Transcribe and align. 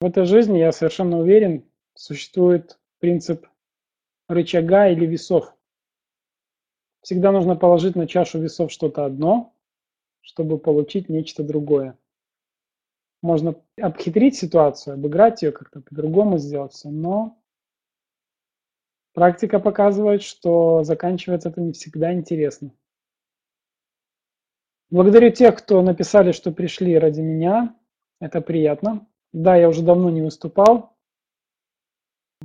В 0.00 0.06
этой 0.06 0.24
жизни, 0.24 0.58
я 0.58 0.72
совершенно 0.72 1.18
уверен, 1.18 1.62
существует 1.94 2.78
принцип 3.00 3.46
рычага 4.28 4.88
или 4.88 5.04
весов. 5.04 5.54
Всегда 7.02 7.32
нужно 7.32 7.54
положить 7.54 7.96
на 7.96 8.06
чашу 8.06 8.38
весов 8.38 8.72
что-то 8.72 9.04
одно, 9.04 9.54
чтобы 10.22 10.58
получить 10.58 11.10
нечто 11.10 11.42
другое. 11.42 11.98
Можно 13.20 13.62
обхитрить 13.78 14.36
ситуацию, 14.36 14.94
обыграть 14.94 15.42
ее, 15.42 15.52
как-то 15.52 15.82
по-другому 15.82 16.38
сделать 16.38 16.72
все, 16.72 16.88
но 16.88 17.38
практика 19.12 19.58
показывает, 19.58 20.22
что 20.22 20.82
заканчивается 20.82 21.50
это 21.50 21.60
не 21.60 21.72
всегда 21.72 22.14
интересно. 22.14 22.72
Благодарю 24.88 25.30
тех, 25.30 25.56
кто 25.56 25.82
написали, 25.82 26.32
что 26.32 26.52
пришли 26.52 26.98
ради 26.98 27.20
меня. 27.20 27.76
Это 28.18 28.40
приятно. 28.40 29.06
Да, 29.32 29.56
я 29.56 29.68
уже 29.68 29.82
давно 29.82 30.10
не 30.10 30.22
выступал. 30.22 30.96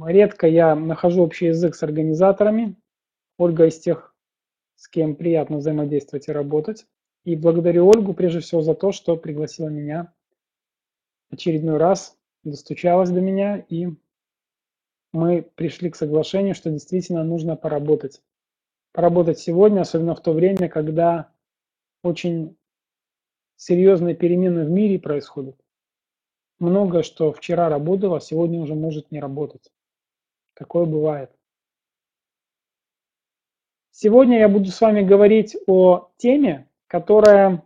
Редко 0.04 0.48
я 0.48 0.76
нахожу 0.76 1.24
общий 1.24 1.48
язык 1.48 1.74
с 1.76 1.84
организаторами. 1.84 2.76
Ольга 3.38 3.66
из 3.66 3.80
тех, 3.80 4.14
с 4.76 4.88
кем 4.88 5.16
приятно 5.16 5.58
взаимодействовать 5.58 6.28
и 6.28 6.32
работать. 6.32 6.86
И 7.24 7.36
благодарю 7.36 7.88
Ольгу 7.88 8.14
прежде 8.14 8.40
всего 8.40 8.62
за 8.62 8.76
то, 8.76 8.92
что 8.92 9.18
пригласила 9.18 9.70
меня 9.70 10.14
очередной 11.32 11.78
раз, 11.78 12.18
достучалась 12.44 13.10
до 13.10 13.20
меня, 13.20 13.58
и 13.58 13.88
мы 15.12 15.42
пришли 15.42 15.90
к 15.90 15.96
соглашению, 15.96 16.54
что 16.54 16.70
действительно 16.70 17.24
нужно 17.24 17.56
поработать. 17.56 18.22
Поработать 18.92 19.40
сегодня, 19.40 19.82
особенно 19.82 20.14
в 20.14 20.22
то 20.22 20.34
время, 20.34 20.70
когда 20.70 21.32
очень 22.04 22.56
серьезные 23.56 24.14
перемены 24.14 24.66
в 24.66 24.70
мире 24.70 25.00
происходят 25.00 25.65
многое, 26.66 27.04
что 27.04 27.32
вчера 27.32 27.70
работало, 27.70 28.20
сегодня 28.20 28.60
уже 28.60 28.76
может 28.76 29.12
не 29.12 29.20
работать. 29.20 29.72
Такое 30.54 30.86
бывает. 30.86 31.32
Сегодня 33.92 34.40
я 34.40 34.50
буду 34.50 34.72
с 34.72 34.82
вами 34.82 35.02
говорить 35.02 35.56
о 35.68 36.10
теме, 36.18 36.70
которая, 36.88 37.64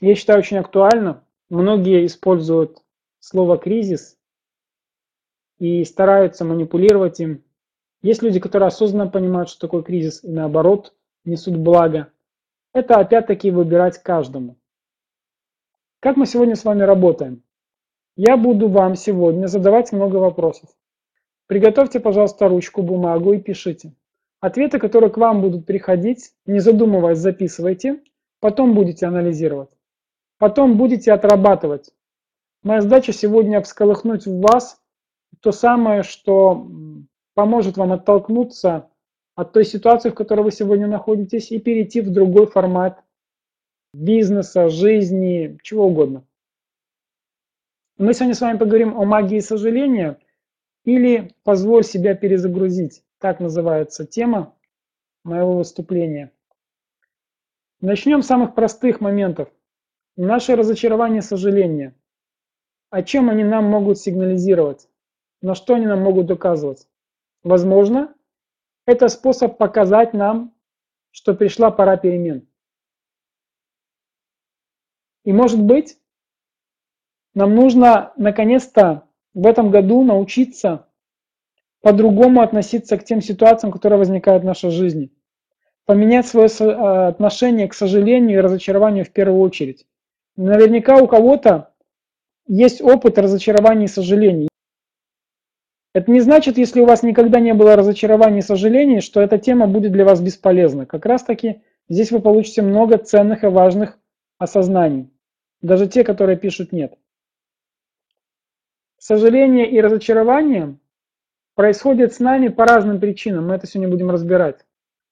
я 0.00 0.14
считаю, 0.14 0.40
очень 0.40 0.58
актуальна. 0.58 1.24
Многие 1.48 2.04
используют 2.04 2.82
слово 3.20 3.56
«кризис» 3.56 4.18
и 5.58 5.82
стараются 5.84 6.44
манипулировать 6.44 7.20
им. 7.20 7.42
Есть 8.02 8.22
люди, 8.22 8.38
которые 8.38 8.66
осознанно 8.68 9.10
понимают, 9.10 9.48
что 9.48 9.60
такое 9.60 9.82
кризис, 9.82 10.22
и 10.22 10.28
наоборот, 10.28 10.94
несут 11.24 11.56
благо. 11.56 12.12
Это 12.72 12.96
опять-таки 12.96 13.50
выбирать 13.50 14.02
каждому. 14.02 14.58
Как 16.00 16.16
мы 16.16 16.26
сегодня 16.26 16.54
с 16.54 16.64
вами 16.64 16.82
работаем? 16.82 17.42
Я 18.20 18.36
буду 18.36 18.68
вам 18.68 18.96
сегодня 18.96 19.46
задавать 19.46 19.92
много 19.92 20.16
вопросов. 20.16 20.70
Приготовьте, 21.46 22.00
пожалуйста, 22.00 22.48
ручку, 22.48 22.82
бумагу 22.82 23.32
и 23.32 23.40
пишите. 23.40 23.94
Ответы, 24.40 24.80
которые 24.80 25.10
к 25.10 25.16
вам 25.16 25.40
будут 25.40 25.66
приходить, 25.66 26.32
не 26.44 26.58
задумываясь, 26.58 27.18
записывайте, 27.18 28.02
потом 28.40 28.74
будете 28.74 29.06
анализировать. 29.06 29.68
Потом 30.36 30.76
будете 30.76 31.12
отрабатывать. 31.12 31.92
Моя 32.64 32.80
задача 32.80 33.12
сегодня 33.12 33.62
всколыхнуть 33.62 34.26
в 34.26 34.40
вас 34.40 34.82
то 35.40 35.52
самое, 35.52 36.02
что 36.02 36.68
поможет 37.34 37.76
вам 37.76 37.92
оттолкнуться 37.92 38.90
от 39.36 39.52
той 39.52 39.64
ситуации, 39.64 40.10
в 40.10 40.14
которой 40.14 40.40
вы 40.40 40.50
сегодня 40.50 40.88
находитесь, 40.88 41.52
и 41.52 41.60
перейти 41.60 42.00
в 42.00 42.10
другой 42.10 42.48
формат 42.48 43.00
бизнеса, 43.94 44.70
жизни, 44.70 45.56
чего 45.62 45.86
угодно. 45.86 46.24
Мы 47.98 48.14
сегодня 48.14 48.34
с 48.36 48.40
вами 48.40 48.56
поговорим 48.56 48.96
о 48.96 49.04
магии 49.04 49.40
сожаления 49.40 50.20
или 50.84 51.34
«Позволь 51.42 51.82
себя 51.82 52.14
перезагрузить». 52.14 53.02
Так 53.18 53.40
называется 53.40 54.06
тема 54.06 54.54
моего 55.24 55.56
выступления. 55.56 56.32
Начнем 57.80 58.22
с 58.22 58.28
самых 58.28 58.54
простых 58.54 59.00
моментов. 59.00 59.48
Наше 60.16 60.54
разочарование 60.54 61.18
и 61.18 61.22
сожаление. 61.22 61.96
О 62.90 63.02
чем 63.02 63.30
они 63.30 63.42
нам 63.42 63.64
могут 63.64 63.98
сигнализировать? 63.98 64.88
На 65.42 65.56
что 65.56 65.74
они 65.74 65.86
нам 65.86 66.00
могут 66.00 66.26
доказывать? 66.26 66.86
Возможно, 67.42 68.14
это 68.86 69.08
способ 69.08 69.58
показать 69.58 70.12
нам, 70.14 70.54
что 71.10 71.34
пришла 71.34 71.72
пора 71.72 71.96
перемен. 71.96 72.46
И 75.24 75.32
может 75.32 75.60
быть, 75.60 75.98
нам 77.38 77.54
нужно 77.54 78.12
наконец-то 78.16 79.04
в 79.32 79.46
этом 79.46 79.70
году 79.70 80.02
научиться 80.02 80.88
по-другому 81.80 82.40
относиться 82.40 82.98
к 82.98 83.04
тем 83.04 83.20
ситуациям, 83.22 83.70
которые 83.70 84.00
возникают 84.00 84.42
в 84.42 84.46
нашей 84.46 84.70
жизни. 84.70 85.12
Поменять 85.86 86.26
свое 86.26 86.48
э, 86.48 87.06
отношение 87.06 87.68
к 87.68 87.74
сожалению 87.74 88.38
и 88.38 88.42
разочарованию 88.42 89.04
в 89.04 89.10
первую 89.10 89.40
очередь. 89.40 89.86
Наверняка 90.36 90.96
у 90.96 91.06
кого-то 91.06 91.70
есть 92.48 92.82
опыт 92.82 93.18
разочарования 93.18 93.84
и 93.84 93.88
сожалений. 93.88 94.48
Это 95.94 96.10
не 96.10 96.18
значит, 96.18 96.58
если 96.58 96.80
у 96.80 96.86
вас 96.86 97.04
никогда 97.04 97.38
не 97.38 97.54
было 97.54 97.76
разочарования 97.76 98.40
и 98.40 98.42
сожалений, 98.42 99.00
что 99.00 99.20
эта 99.20 99.38
тема 99.38 99.68
будет 99.68 99.92
для 99.92 100.04
вас 100.04 100.20
бесполезна. 100.20 100.86
Как 100.86 101.06
раз 101.06 101.22
таки 101.22 101.62
здесь 101.88 102.10
вы 102.10 102.18
получите 102.18 102.62
много 102.62 102.98
ценных 102.98 103.44
и 103.44 103.46
важных 103.46 103.96
осознаний. 104.38 105.08
Даже 105.62 105.86
те, 105.86 106.02
которые 106.02 106.36
пишут 106.36 106.72
«нет». 106.72 106.98
Сожаление 108.98 109.70
и 109.70 109.80
разочарование 109.80 110.76
происходят 111.54 112.12
с 112.12 112.18
нами 112.18 112.48
по 112.48 112.66
разным 112.66 113.00
причинам, 113.00 113.48
мы 113.48 113.54
это 113.54 113.66
сегодня 113.66 113.88
будем 113.88 114.10
разбирать. 114.10 114.64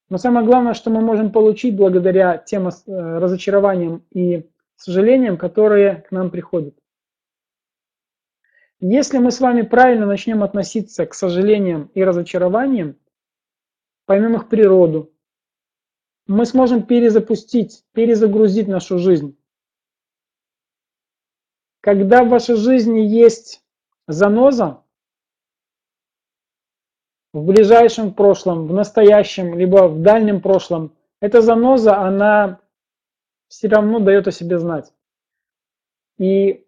Но 0.09 0.19
самое 0.19 0.45
главное, 0.45 0.75
что 0.75 0.91
мы 0.91 1.01
можем 1.01 1.31
получить 1.33 1.77
благодаря 1.77 2.37
тем 2.39 2.69
э, 2.69 2.73
разочарованиям 2.87 4.05
и 4.11 4.49
сожалениям, 4.77 5.37
которые 5.37 6.03
к 6.09 6.11
нам 6.11 6.31
приходят. 6.31 6.77
Если 8.81 9.19
мы 9.19 9.31
с 9.31 9.41
вами 9.41 9.63
правильно 9.63 10.07
начнем 10.07 10.43
относиться 10.43 11.07
к 11.07 11.15
сожалениям 11.15 11.91
и 11.95 12.05
разочарованиям, 12.05 12.97
поймем 14.05 14.35
их 14.35 14.49
природу, 14.49 15.13
мы 16.27 16.45
сможем 16.45 16.83
перезапустить, 16.83 17.85
перезагрузить 17.93 18.69
нашу 18.69 18.99
жизнь. 18.99 19.39
Когда 21.81 22.25
в 22.25 22.29
вашей 22.29 22.57
жизни 22.57 23.01
есть 23.01 23.63
заноза 24.07 24.83
в 27.33 27.45
ближайшем 27.45 28.15
прошлом, 28.15 28.67
в 28.67 28.73
настоящем, 28.73 29.59
либо 29.59 29.89
в 29.89 30.01
дальнем 30.01 30.41
прошлом, 30.41 30.93
эта 31.21 31.43
заноза, 31.43 31.99
она 31.99 32.61
все 33.49 33.69
равно 33.69 33.99
дает 33.99 34.27
о 34.27 34.33
себе 34.33 34.59
знать. 34.59 34.93
И 36.19 36.67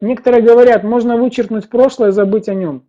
некоторые 0.00 0.42
говорят, 0.42 0.84
можно 0.84 1.16
вычеркнуть 1.16 1.70
прошлое 1.70 2.08
и 2.10 2.12
забыть 2.12 2.48
о 2.48 2.54
нем. 2.54 2.86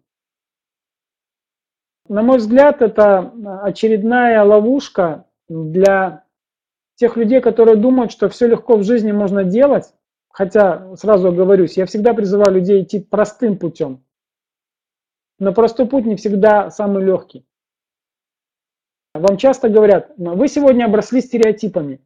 На 2.08 2.22
мой 2.22 2.40
взгляд, 2.40 2.82
это 2.82 3.32
очередная 3.64 4.44
ловушка 4.44 5.26
для 5.48 6.26
тех 6.96 7.16
людей, 7.16 7.40
которые 7.40 7.78
думают, 7.78 8.12
что 8.12 8.28
все 8.28 8.48
легко 8.48 8.76
в 8.76 8.84
жизни 8.84 9.12
можно 9.14 9.46
делать, 9.46 9.94
Хотя, 10.34 10.96
сразу 10.96 11.30
оговорюсь, 11.30 11.78
я 11.78 11.86
всегда 11.86 12.14
призываю 12.14 12.56
людей 12.56 12.84
идти 12.84 13.00
простым 13.00 13.58
путем. 13.58 14.04
Но 15.40 15.54
простой 15.54 15.88
путь 15.88 16.06
не 16.06 16.16
всегда 16.16 16.70
самый 16.70 17.04
легкий. 17.04 17.46
Вам 19.14 19.38
часто 19.38 19.68
говорят, 19.68 20.12
вы 20.18 20.48
сегодня 20.48 20.86
обросли 20.86 21.20
стереотипами, 21.20 22.00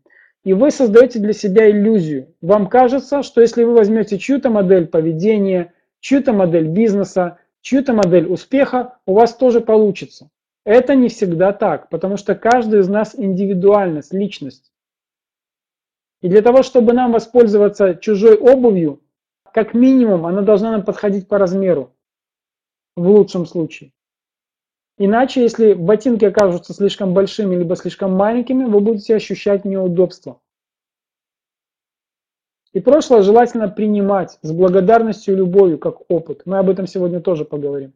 и 0.43 0.53
вы 0.53 0.71
создаете 0.71 1.19
для 1.19 1.33
себя 1.33 1.69
иллюзию. 1.69 2.33
Вам 2.41 2.67
кажется, 2.67 3.21
что 3.21 3.41
если 3.41 3.63
вы 3.63 3.73
возьмете 3.73 4.17
чью-то 4.17 4.49
модель 4.49 4.87
поведения, 4.87 5.73
чью-то 5.99 6.33
модель 6.33 6.67
бизнеса, 6.67 7.37
чью-то 7.61 7.93
модель 7.93 8.25
успеха, 8.27 8.97
у 9.05 9.13
вас 9.13 9.35
тоже 9.35 9.61
получится. 9.61 10.29
Это 10.65 10.95
не 10.95 11.09
всегда 11.09 11.53
так, 11.53 11.89
потому 11.89 12.17
что 12.17 12.33
каждый 12.33 12.79
из 12.79 12.87
нас 12.89 13.13
индивидуальность, 13.15 14.13
личность. 14.13 14.71
И 16.21 16.29
для 16.29 16.41
того, 16.41 16.63
чтобы 16.63 16.93
нам 16.93 17.11
воспользоваться 17.11 17.95
чужой 17.95 18.35
обувью, 18.35 19.01
как 19.53 19.73
минимум 19.73 20.25
она 20.25 20.41
должна 20.41 20.71
нам 20.71 20.83
подходить 20.83 21.27
по 21.27 21.37
размеру, 21.37 21.95
в 22.95 23.07
лучшем 23.07 23.45
случае. 23.45 23.91
Иначе, 24.97 25.41
если 25.41 25.73
ботинки 25.73 26.23
окажутся 26.23 26.73
слишком 26.73 27.13
большими 27.13 27.55
либо 27.55 27.75
слишком 27.75 28.13
маленькими, 28.13 28.63
вы 28.63 28.79
будете 28.79 29.15
ощущать 29.15 29.65
неудобство. 29.65 30.39
И 32.71 32.79
прошлое 32.79 33.21
желательно 33.21 33.69
принимать 33.69 34.37
с 34.41 34.51
благодарностью 34.51 35.33
и 35.33 35.37
любовью 35.37 35.79
как 35.79 35.99
опыт. 36.09 36.41
Мы 36.45 36.57
об 36.57 36.69
этом 36.69 36.87
сегодня 36.87 37.21
тоже 37.21 37.45
поговорим. 37.45 37.93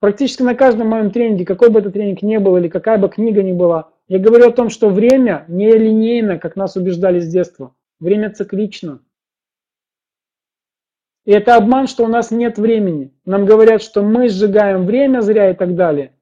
Практически 0.00 0.42
на 0.42 0.54
каждом 0.54 0.88
моем 0.88 1.10
тренинге, 1.10 1.44
какой 1.44 1.70
бы 1.70 1.80
это 1.80 1.90
тренинг 1.90 2.22
ни 2.22 2.36
был 2.36 2.56
или 2.56 2.68
какая 2.68 2.98
бы 2.98 3.08
книга 3.08 3.42
ни 3.42 3.52
была, 3.52 3.90
я 4.06 4.18
говорю 4.18 4.48
о 4.48 4.52
том, 4.52 4.68
что 4.68 4.90
время 4.90 5.44
не 5.48 5.72
линейно, 5.72 6.38
как 6.38 6.56
нас 6.56 6.76
убеждали 6.76 7.20
с 7.20 7.30
детства. 7.30 7.74
Время 8.00 8.30
циклично. 8.30 9.02
И 11.24 11.32
это 11.32 11.56
обман, 11.56 11.86
что 11.86 12.04
у 12.04 12.08
нас 12.08 12.30
нет 12.30 12.58
времени. 12.58 13.14
Нам 13.24 13.46
говорят, 13.46 13.82
что 13.82 14.02
мы 14.02 14.28
сжигаем 14.28 14.84
время 14.84 15.22
зря 15.22 15.50
и 15.50 15.54
так 15.54 15.74
далее. 15.74 16.14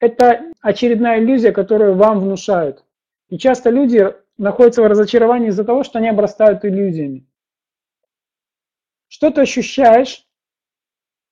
Это 0.00 0.52
очередная 0.60 1.18
иллюзия, 1.18 1.52
которую 1.52 1.94
вам 1.94 2.20
внушают. 2.20 2.84
И 3.28 3.36
часто 3.36 3.68
люди 3.68 4.14
находятся 4.38 4.82
в 4.82 4.86
разочаровании 4.86 5.48
из-за 5.48 5.64
того, 5.64 5.84
что 5.84 5.98
они 5.98 6.08
обрастают 6.08 6.64
иллюзиями. 6.64 7.26
Что 9.08 9.30
ты 9.30 9.42
ощущаешь, 9.42 10.26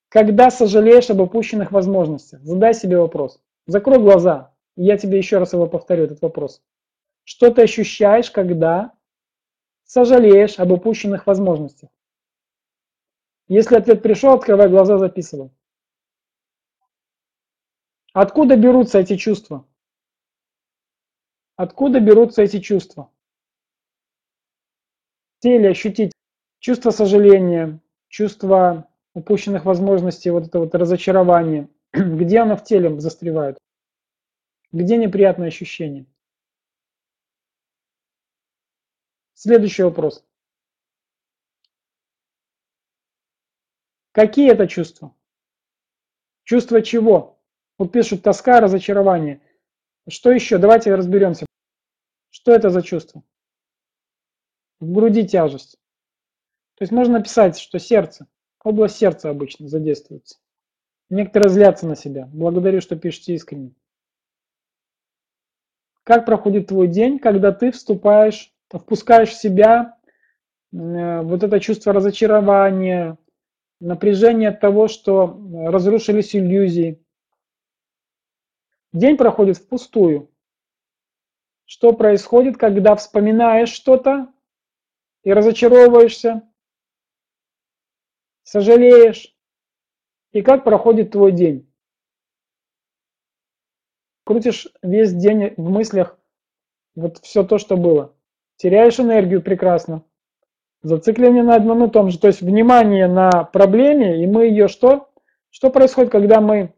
когда 0.09 0.51
сожалеешь 0.51 1.11
об 1.11 1.21
упущенных 1.21 1.73
возможностях? 1.73 2.41
Задай 2.43 2.75
себе 2.75 2.99
вопрос. 2.99 3.41
Закрой 3.67 3.99
глаза. 3.99 4.52
Я 4.85 4.99
тебе 4.99 5.17
еще 5.17 5.39
раз 5.39 5.53
его 5.53 5.69
повторю, 5.69 6.07
этот 6.07 6.23
вопрос. 6.23 6.61
Что 7.23 7.53
ты 7.53 7.63
ощущаешь, 7.63 8.33
когда 8.33 8.93
сожалеешь 9.85 10.59
об 10.59 10.73
упущенных 10.73 11.29
возможностях? 11.29 11.89
Если 13.47 13.77
ответ 13.77 14.03
пришел, 14.03 14.33
открывай 14.33 14.69
глаза, 14.69 14.99
записывай. 14.99 15.53
Откуда 18.13 18.57
берутся 18.57 18.99
эти 18.99 19.17
чувства? 19.17 19.65
Откуда 21.55 22.01
берутся 22.01 22.43
эти 22.43 22.59
чувства? 22.59 23.13
В 25.39 25.43
теле 25.43 25.71
ощутить 25.71 26.11
чувство 26.59 26.91
сожаления, 26.91 27.79
чувство 28.09 28.89
упущенных 29.15 29.65
возможностей, 29.65 30.31
вот 30.31 30.49
это 30.49 30.59
вот 30.59 30.75
разочарование. 30.75 31.69
Где 31.93 32.41
оно 32.41 32.57
в 32.57 32.65
теле 32.65 32.99
застревает? 32.99 33.59
Где 34.73 34.97
неприятное 34.97 35.49
ощущение? 35.49 36.07
Следующий 39.35 39.83
вопрос. 39.83 40.25
Какие 44.13 44.53
это 44.53 44.67
чувства? 44.67 45.15
Чувство 46.45 46.81
чего? 46.83 47.43
Вот 47.77 47.93
пишут 47.93 48.23
тоска, 48.23 48.61
разочарование. 48.61 49.43
Что 50.09 50.31
еще? 50.31 50.59
Давайте 50.59 50.95
разберемся. 50.95 51.45
Что 52.31 52.53
это 52.53 52.71
за 52.71 52.83
чувство? 52.83 53.23
В 54.81 54.91
груди 54.91 55.27
тяжесть. 55.27 55.79
То 56.77 56.83
есть 56.83 56.93
можно 56.93 57.19
написать, 57.19 57.59
что 57.59 57.79
сердце, 57.79 58.27
область 58.65 58.97
сердца 58.97 59.29
обычно 59.29 59.69
задействуется. 59.69 60.39
Некоторые 61.11 61.51
злятся 61.51 61.87
на 61.87 61.95
себя. 61.95 62.27
Благодарю, 62.33 62.81
что 62.81 62.97
пишете 62.97 63.35
искренне. 63.35 63.75
Как 66.05 66.27
проходит 66.27 66.69
твой 66.69 66.89
день, 66.89 67.19
когда 67.19 67.53
ты 67.53 67.71
вступаешь, 67.71 68.53
впускаешь 68.69 69.31
в 69.31 69.41
себя 69.41 69.99
э, 70.73 71.21
вот 71.23 71.43
это 71.45 71.61
чувство 71.61 71.93
разочарования, 71.93 73.19
напряжение 73.79 74.49
от 74.49 74.61
того, 74.61 74.89
что 74.89 75.39
разрушились 75.67 76.35
иллюзии. 76.35 77.05
День 78.93 79.17
проходит 79.17 79.59
впустую. 79.59 80.31
Что 81.65 81.93
происходит, 81.93 82.59
когда 82.59 82.95
вспоминаешь 82.97 83.71
что-то 83.71 84.33
и 85.23 85.33
разочаровываешься, 85.33 86.43
сожалеешь, 88.43 89.35
и 90.33 90.43
как 90.43 90.65
проходит 90.65 91.13
твой 91.13 91.33
день? 91.33 91.72
Крутишь 94.33 94.69
весь 94.83 95.13
день 95.13 95.53
в 95.59 95.69
мыслях 95.69 96.17
вот 96.95 97.19
все 97.19 97.45
то, 97.45 97.59
что 97.59 97.77
было. 97.77 98.15
Теряешь 98.57 98.99
энергию 98.99 99.43
прекрасно. 99.43 100.05
Зацикливание 100.81 101.43
на 101.43 101.55
одном 101.55 101.85
и 101.85 101.91
том 101.91 102.09
же. 102.09 102.19
То 102.19 102.29
есть 102.29 102.41
внимание 102.41 103.09
на 103.09 103.45
проблеме, 103.45 104.25
и 104.25 104.27
мы 104.27 104.47
ее 104.47 104.69
что? 104.69 105.11
Что 105.51 105.69
происходит, 105.69 106.11
когда 106.11 106.41
мы 106.41 106.73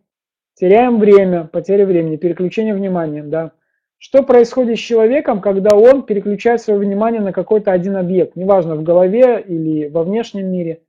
теряем 0.54 0.98
время, 0.98 1.44
потеря 1.44 1.86
времени, 1.86 2.16
переключение 2.16 2.74
внимания, 2.74 3.22
да? 3.22 3.52
Что 3.98 4.24
происходит 4.24 4.76
с 4.76 4.82
человеком, 4.82 5.40
когда 5.40 5.76
он 5.76 6.02
переключает 6.02 6.60
свое 6.60 6.80
внимание 6.80 7.20
на 7.20 7.32
какой-то 7.32 7.70
один 7.70 7.96
объект, 7.96 8.34
неважно, 8.34 8.74
в 8.74 8.82
голове 8.82 9.40
или 9.40 9.86
во 9.86 10.02
внешнем 10.02 10.50
мире. 10.50 10.82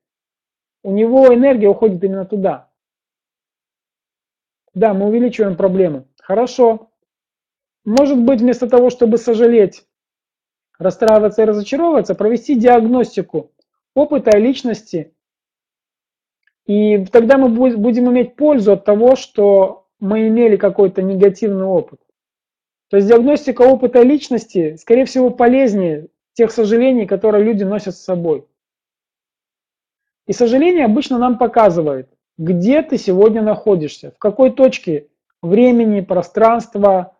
У 0.81 0.91
него 0.91 1.31
энергия 1.31 1.67
уходит 1.67 2.03
именно 2.03 2.25
туда. 2.25 2.71
Да, 4.73 4.95
мы 4.95 5.05
увеличиваем 5.05 5.55
проблемы. 5.55 6.05
Хорошо. 6.25 6.89
Может 7.85 8.17
быть, 8.17 8.41
вместо 8.41 8.67
того, 8.67 8.89
чтобы 8.89 9.19
сожалеть 9.19 9.85
расстраиваться 10.79 11.43
и 11.43 11.45
разочаровываться, 11.45 12.15
провести 12.15 12.55
диагностику 12.55 13.51
опыта 13.93 14.35
и 14.35 14.41
личности. 14.41 15.13
И 16.65 17.05
тогда 17.05 17.37
мы 17.37 17.49
будем 17.49 18.09
иметь 18.09 18.35
пользу 18.35 18.73
от 18.73 18.85
того, 18.85 19.15
что 19.15 19.87
мы 19.99 20.27
имели 20.27 20.57
какой-то 20.57 21.03
негативный 21.03 21.65
опыт. 21.65 22.01
То 22.89 22.97
есть 22.97 23.07
диагностика 23.07 23.61
опыта 23.61 24.01
и 24.01 24.07
личности, 24.07 24.77
скорее 24.77 25.05
всего, 25.05 25.29
полезнее 25.29 26.07
тех 26.33 26.51
сожалений, 26.51 27.05
которые 27.05 27.43
люди 27.43 27.63
носят 27.63 27.95
с 27.95 28.03
собой. 28.03 28.47
И 30.25 30.33
сожаление 30.33 30.85
обычно 30.85 31.19
нам 31.19 31.37
показывает, 31.37 32.09
где 32.39 32.81
ты 32.81 32.97
сегодня 32.97 33.43
находишься, 33.43 34.09
в 34.09 34.17
какой 34.17 34.51
точке 34.51 35.07
времени, 35.45 36.01
пространства, 36.01 37.15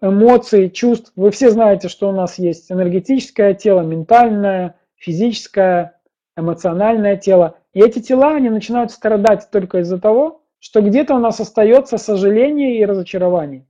эмоций, 0.00 0.70
чувств. 0.70 1.12
Вы 1.16 1.30
все 1.30 1.50
знаете, 1.50 1.88
что 1.88 2.08
у 2.08 2.12
нас 2.12 2.38
есть 2.38 2.70
энергетическое 2.70 3.54
тело, 3.54 3.80
ментальное, 3.80 4.76
физическое, 4.96 6.00
эмоциональное 6.36 7.16
тело. 7.16 7.58
И 7.72 7.80
эти 7.80 8.00
тела, 8.00 8.32
они 8.32 8.50
начинают 8.50 8.90
страдать 8.90 9.48
только 9.50 9.78
из-за 9.78 9.98
того, 9.98 10.42
что 10.58 10.80
где-то 10.80 11.14
у 11.14 11.18
нас 11.18 11.40
остается 11.40 11.98
сожаление 11.98 12.78
и 12.78 12.84
разочарование. 12.84 13.66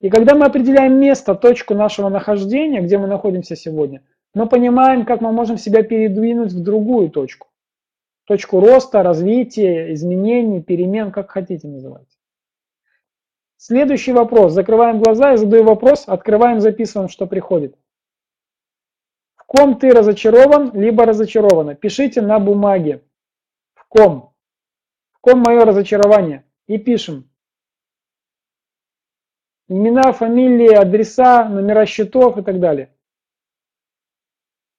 И 0.00 0.10
когда 0.10 0.34
мы 0.34 0.46
определяем 0.46 0.98
место, 0.98 1.34
точку 1.34 1.74
нашего 1.74 2.08
нахождения, 2.08 2.80
где 2.80 2.98
мы 2.98 3.06
находимся 3.06 3.54
сегодня, 3.54 4.02
мы 4.34 4.48
понимаем, 4.48 5.04
как 5.04 5.20
мы 5.20 5.30
можем 5.30 5.58
себя 5.58 5.82
передвинуть 5.82 6.52
в 6.52 6.62
другую 6.62 7.10
точку. 7.10 7.48
Точку 8.32 8.60
роста, 8.60 9.02
развития, 9.02 9.92
изменений, 9.92 10.62
перемен, 10.62 11.12
как 11.12 11.30
хотите 11.30 11.68
называть. 11.68 12.08
Следующий 13.58 14.12
вопрос. 14.12 14.54
Закрываем 14.54 15.02
глаза, 15.02 15.32
я 15.32 15.36
задаю 15.36 15.64
вопрос, 15.64 16.04
открываем, 16.08 16.62
записываем, 16.62 17.10
что 17.10 17.26
приходит. 17.26 17.76
В 19.34 19.44
ком 19.44 19.78
ты 19.78 19.90
разочарован, 19.90 20.72
либо 20.72 21.04
разочарована? 21.04 21.74
Пишите 21.74 22.22
на 22.22 22.38
бумаге. 22.38 23.04
В 23.74 23.86
ком? 23.86 24.34
В 25.10 25.18
ком 25.20 25.40
мое 25.40 25.66
разочарование? 25.66 26.46
И 26.66 26.78
пишем. 26.78 27.30
Имена, 29.68 30.10
фамилии, 30.12 30.72
адреса, 30.72 31.50
номера 31.50 31.84
счетов 31.84 32.38
и 32.38 32.42
так 32.42 32.60
далее. 32.60 32.96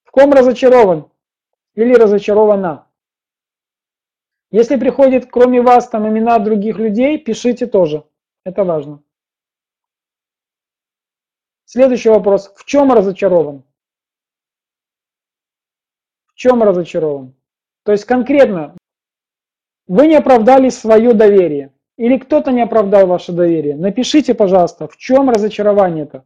В 0.06 0.10
ком 0.10 0.34
разочарован 0.34 1.12
или 1.76 1.94
разочарована? 1.94 2.88
Если 4.54 4.76
приходит 4.76 5.32
кроме 5.32 5.62
вас 5.64 5.90
там 5.90 6.08
имена 6.08 6.38
других 6.38 6.78
людей, 6.78 7.18
пишите 7.18 7.66
тоже. 7.66 8.06
Это 8.46 8.64
важно. 8.64 9.02
Следующий 11.66 12.10
вопрос. 12.10 12.54
В 12.56 12.64
чем 12.64 12.94
разочарован? 12.94 13.64
В 16.28 16.36
чем 16.36 16.62
разочарован? 16.62 17.34
То 17.82 17.94
есть 17.94 18.06
конкретно, 18.06 18.78
вы 19.88 20.06
не 20.06 20.18
оправдали 20.18 20.70
свое 20.70 21.16
доверие 21.16 21.74
или 21.98 22.20
кто-то 22.20 22.52
не 22.52 22.62
оправдал 22.62 23.08
ваше 23.08 23.32
доверие. 23.32 23.76
Напишите, 23.76 24.36
пожалуйста, 24.36 24.88
в 24.88 24.98
чем 24.98 25.32
разочарование 25.32 26.04
это? 26.04 26.24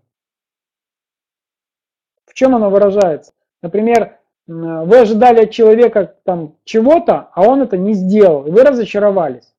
В 2.25 2.33
чем 2.33 2.55
оно 2.55 2.69
выражается? 2.69 3.31
Например, 3.61 4.16
вы 4.47 4.99
ожидали 4.99 5.43
от 5.43 5.51
человека 5.51 6.17
там 6.23 6.57
чего-то, 6.63 7.29
а 7.33 7.43
он 7.43 7.61
это 7.61 7.77
не 7.77 7.93
сделал, 7.93 8.47
и 8.47 8.51
вы 8.51 8.63
разочаровались. 8.63 9.53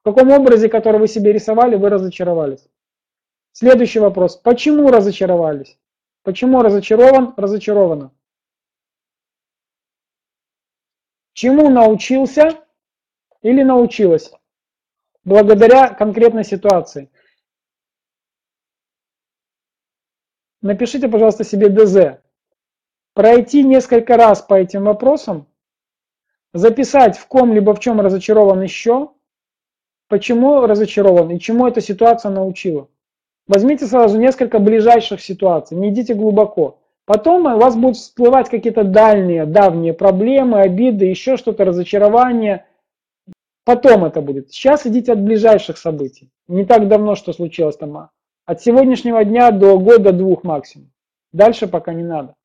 В 0.00 0.10
каком 0.10 0.30
образе, 0.30 0.68
который 0.68 1.00
вы 1.00 1.08
себе 1.08 1.32
рисовали, 1.32 1.76
вы 1.76 1.88
разочаровались? 1.90 2.66
Следующий 3.52 4.00
вопрос. 4.00 4.36
Почему 4.36 4.90
разочаровались? 4.90 5.78
Почему 6.22 6.62
разочарован, 6.62 7.34
разочарована? 7.36 8.10
Чему 11.34 11.68
научился 11.68 12.64
или 13.42 13.62
научилась? 13.62 14.32
Благодаря 15.24 15.88
конкретной 15.88 16.44
ситуации. 16.44 17.10
Напишите, 20.64 21.08
пожалуйста, 21.08 21.44
себе 21.44 21.68
ДЗ. 21.68 22.18
Пройти 23.12 23.62
несколько 23.62 24.16
раз 24.16 24.42
по 24.42 24.54
этим 24.54 24.84
вопросам, 24.84 25.46
записать 26.52 27.16
в 27.16 27.28
ком 27.28 27.52
либо 27.52 27.72
в 27.72 27.78
чем 27.78 28.00
разочарован 28.00 28.62
еще, 28.62 29.10
Почему 30.08 30.66
разочарован 30.66 31.30
и 31.30 31.40
чему 31.40 31.66
эта 31.66 31.80
ситуация 31.80 32.30
научила? 32.30 32.88
Возьмите 33.46 33.86
сразу 33.86 34.18
несколько 34.18 34.58
ближайших 34.58 35.20
ситуаций, 35.20 35.76
не 35.76 35.90
идите 35.90 36.14
глубоко. 36.14 36.78
Потом 37.06 37.46
у 37.46 37.58
вас 37.58 37.76
будут 37.76 37.96
всплывать 37.96 38.48
какие-то 38.48 38.84
дальние, 38.84 39.44
давние 39.44 39.92
проблемы, 39.92 40.60
обиды, 40.60 41.06
еще 41.06 41.36
что-то, 41.36 41.64
разочарование. 41.64 42.66
Потом 43.64 44.04
это 44.04 44.20
будет. 44.20 44.52
Сейчас 44.52 44.86
идите 44.86 45.12
от 45.12 45.20
ближайших 45.20 45.78
событий. 45.78 46.30
Не 46.48 46.64
так 46.64 46.88
давно, 46.88 47.14
что 47.14 47.32
случилось 47.32 47.76
там. 47.76 48.10
От 48.46 48.60
сегодняшнего 48.60 49.24
дня 49.24 49.50
до 49.50 49.78
года-двух 49.78 50.44
максимум. 50.44 50.92
Дальше 51.32 51.66
пока 51.66 51.94
не 51.94 52.04
надо. 52.04 52.36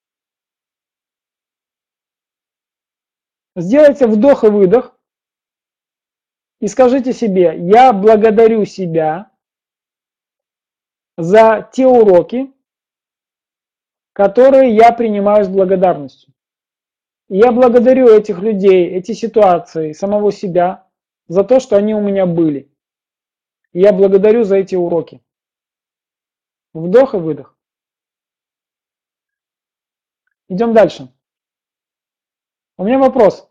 Сделайте 3.56 4.08
вдох 4.08 4.46
и 4.46 4.48
выдох. 4.48 4.98
И 6.62 6.68
скажите 6.68 7.12
себе, 7.14 7.54
я 7.58 7.92
благодарю 7.92 8.66
себя 8.66 9.32
за 11.18 11.70
те 11.74 11.86
уроки, 11.86 12.54
которые 14.14 14.74
я 14.76 14.92
принимаю 14.94 15.44
с 15.44 15.50
благодарностью. 15.50 16.34
И 17.28 17.38
я 17.38 17.52
благодарю 17.52 18.08
этих 18.08 18.40
людей, 18.40 18.88
эти 18.88 19.12
ситуации, 19.12 19.92
самого 19.92 20.32
себя 20.32 20.88
за 21.28 21.44
то, 21.44 21.60
что 21.60 21.76
они 21.76 21.94
у 21.94 22.02
меня 22.02 22.26
были. 22.26 22.72
И 23.74 23.82
я 23.82 23.94
благодарю 23.94 24.44
за 24.44 24.58
эти 24.58 24.76
уроки. 24.76 25.22
Вдох 26.74 27.14
и 27.14 27.18
выдох. 27.18 27.58
Идем 30.48 30.74
дальше. 30.74 31.14
У 32.78 32.84
меня 32.84 32.98
вопрос. 32.98 33.50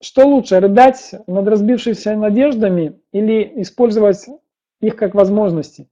Что 0.00 0.26
лучше, 0.26 0.60
рыдать 0.60 1.14
над 1.26 1.48
разбившимися 1.48 2.16
надеждами 2.16 3.00
или 3.12 3.62
использовать 3.62 4.26
их 4.80 4.96
как 4.96 5.14
возможности? 5.14 5.88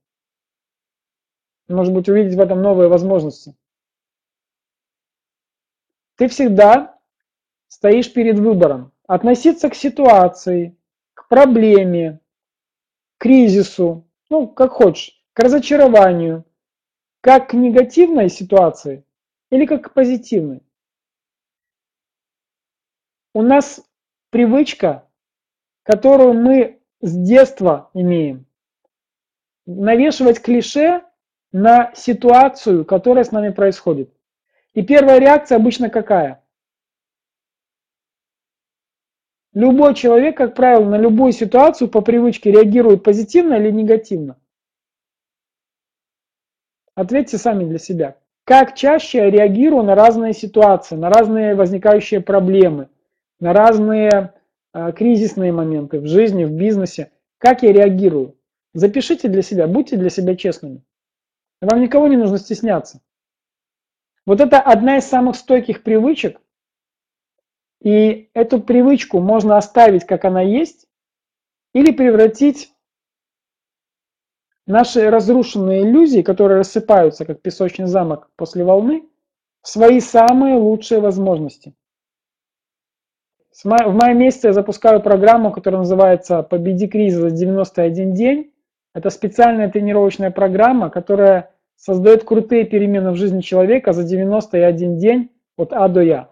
Может 1.69 1.93
быть, 1.93 2.09
увидеть 2.09 2.37
в 2.37 2.41
этом 2.41 2.63
новые 2.63 2.89
возможности. 2.89 3.57
Ты 6.17 6.29
всегда 6.29 6.99
стоишь 7.69 8.13
перед 8.13 8.39
выбором. 8.39 8.93
Относиться 9.07 9.69
к 9.71 9.75
ситуации, 9.75 10.77
к 11.15 11.29
проблеме, 11.29 12.21
к 13.19 13.23
кризису, 13.23 14.09
ну, 14.31 14.49
как 14.49 14.73
хочешь, 14.73 15.16
к 15.37 15.39
разочарованию, 15.39 16.47
как 17.21 17.51
к 17.51 17.53
негативной 17.53 18.31
ситуации 18.31 19.05
или 19.51 19.67
как 19.67 19.91
к 19.91 19.93
позитивной. 19.93 20.63
У 23.35 23.43
нас 23.43 23.85
привычка, 24.31 25.07
которую 25.83 26.33
мы 26.33 26.81
с 27.03 27.15
детства 27.15 27.91
имеем, 27.93 28.47
навешивать 29.67 30.41
клише 30.41 31.05
на 31.53 31.95
ситуацию, 31.95 32.87
которая 32.87 33.25
с 33.25 33.31
нами 33.31 33.51
происходит. 33.51 34.11
И 34.73 34.83
первая 34.83 35.19
реакция 35.19 35.57
обычно 35.57 35.91
какая? 35.91 36.43
Любой 39.53 39.95
человек, 39.95 40.39
как 40.39 40.55
правило, 40.55 40.89
на 40.89 40.97
любую 40.97 41.33
ситуацию 41.33 41.91
по 41.91 42.01
привычке 42.01 42.53
реагирует 42.53 43.05
позитивно 43.05 43.57
или 43.57 43.71
негативно. 43.71 44.41
Ответьте 46.97 47.37
сами 47.37 47.65
для 47.65 47.79
себя. 47.79 48.17
Как 48.45 48.75
чаще 48.75 49.19
я 49.19 49.31
реагирую 49.31 49.85
на 49.85 49.95
разные 49.95 50.33
ситуации, 50.33 50.97
на 50.97 51.11
разные 51.11 51.55
возникающие 51.55 52.21
проблемы, 52.21 52.89
на 53.39 53.53
разные 53.53 54.33
э, 54.73 54.93
кризисные 54.93 55.53
моменты 55.53 56.01
в 56.01 56.07
жизни, 56.07 56.45
в 56.45 56.53
бизнесе? 56.53 57.13
Как 57.39 57.63
я 57.63 57.73
реагирую? 57.73 58.37
Запишите 58.73 59.29
для 59.29 59.43
себя, 59.43 59.67
будьте 59.67 59.97
для 59.97 60.09
себя 60.09 60.35
честными. 60.37 60.83
Вам 61.61 61.83
никого 61.83 62.09
не 62.09 62.17
нужно 62.17 62.39
стесняться. 62.39 63.03
Вот 64.25 64.41
это 64.41 64.59
одна 64.61 64.97
из 64.97 65.05
самых 65.05 65.37
стойких 65.37 65.83
привычек, 65.83 66.41
и 67.83 68.31
эту 68.33 68.61
привычку 68.61 69.21
можно 69.21 69.59
оставить, 69.59 70.05
как 70.05 70.25
она 70.25 70.41
есть, 70.41 70.89
или 71.75 71.93
превратить 71.93 72.73
наши 74.67 75.09
разрушенные 75.09 75.83
иллюзии, 75.83 76.23
которые 76.23 76.59
рассыпаются, 76.59 77.25
как 77.25 77.41
песочный 77.41 77.87
замок 77.87 78.31
после 78.37 78.65
волны, 78.65 79.05
свои 79.63 80.01
самые 80.01 80.57
лучшие 80.57 81.01
возможности. 81.01 81.75
В 83.65 83.65
мае 83.65 84.15
месяце 84.15 84.49
я 84.49 84.53
запускаю 84.53 85.01
программу, 85.01 85.51
которая 85.51 85.81
называется 85.81 86.43
«Победи 86.43 86.87
кризис 86.87 87.19
за 87.19 87.31
91 87.31 88.13
день». 88.13 88.53
Это 88.95 89.11
специальная 89.11 89.71
тренировочная 89.71 90.31
программа, 90.31 90.91
которая 90.91 91.55
создает 91.77 92.25
крутые 92.25 92.65
перемены 92.65 93.13
в 93.13 93.17
жизни 93.17 93.41
человека 93.41 93.93
за 93.93 94.05
91 94.05 94.99
день 94.99 95.31
от 95.57 95.73
А 95.73 95.89
до 95.89 96.01
Я. 96.03 96.31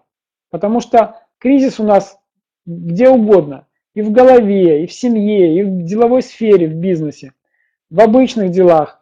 Потому 0.51 0.79
что 0.81 1.19
кризис 1.39 1.79
у 1.79 1.83
нас 1.83 2.19
где 2.65 3.09
угодно, 3.09 3.67
и 3.93 4.01
в 4.01 4.11
голове, 4.11 4.83
и 4.83 4.87
в 4.87 4.93
семье, 4.93 5.55
и 5.59 5.63
в 5.63 5.83
деловой 5.83 6.21
сфере, 6.21 6.67
в 6.67 6.75
бизнесе, 6.75 7.33
в 7.89 7.99
обычных 8.01 8.51
делах, 8.51 9.01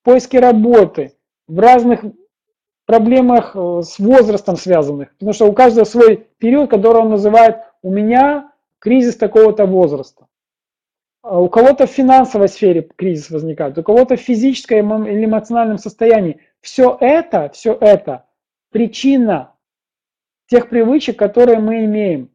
в 0.00 0.04
поиске 0.04 0.40
работы, 0.40 1.16
в 1.46 1.58
разных 1.58 2.04
проблемах 2.86 3.54
э, 3.54 3.82
с 3.82 3.98
возрастом 3.98 4.56
связанных. 4.56 5.12
Потому 5.12 5.32
что 5.32 5.46
у 5.46 5.52
каждого 5.52 5.84
свой 5.84 6.28
период, 6.38 6.70
который 6.70 7.02
он 7.02 7.10
называет 7.10 7.58
«у 7.82 7.90
меня 7.90 8.52
кризис 8.78 9.16
такого-то 9.16 9.66
возраста». 9.66 10.26
А 11.22 11.40
у 11.40 11.48
кого-то 11.48 11.86
в 11.86 11.90
финансовой 11.90 12.48
сфере 12.48 12.88
кризис 12.96 13.30
возникает, 13.30 13.76
у 13.76 13.82
кого-то 13.82 14.16
в 14.16 14.20
физическом 14.20 15.06
или 15.06 15.26
эмоциональном 15.26 15.78
состоянии. 15.78 16.40
Все 16.60 16.96
это, 16.98 17.50
все 17.52 17.76
это 17.78 18.24
причина 18.70 19.54
тех 20.46 20.68
привычек, 20.68 21.18
которые 21.18 21.58
мы 21.58 21.84
имеем. 21.84 22.30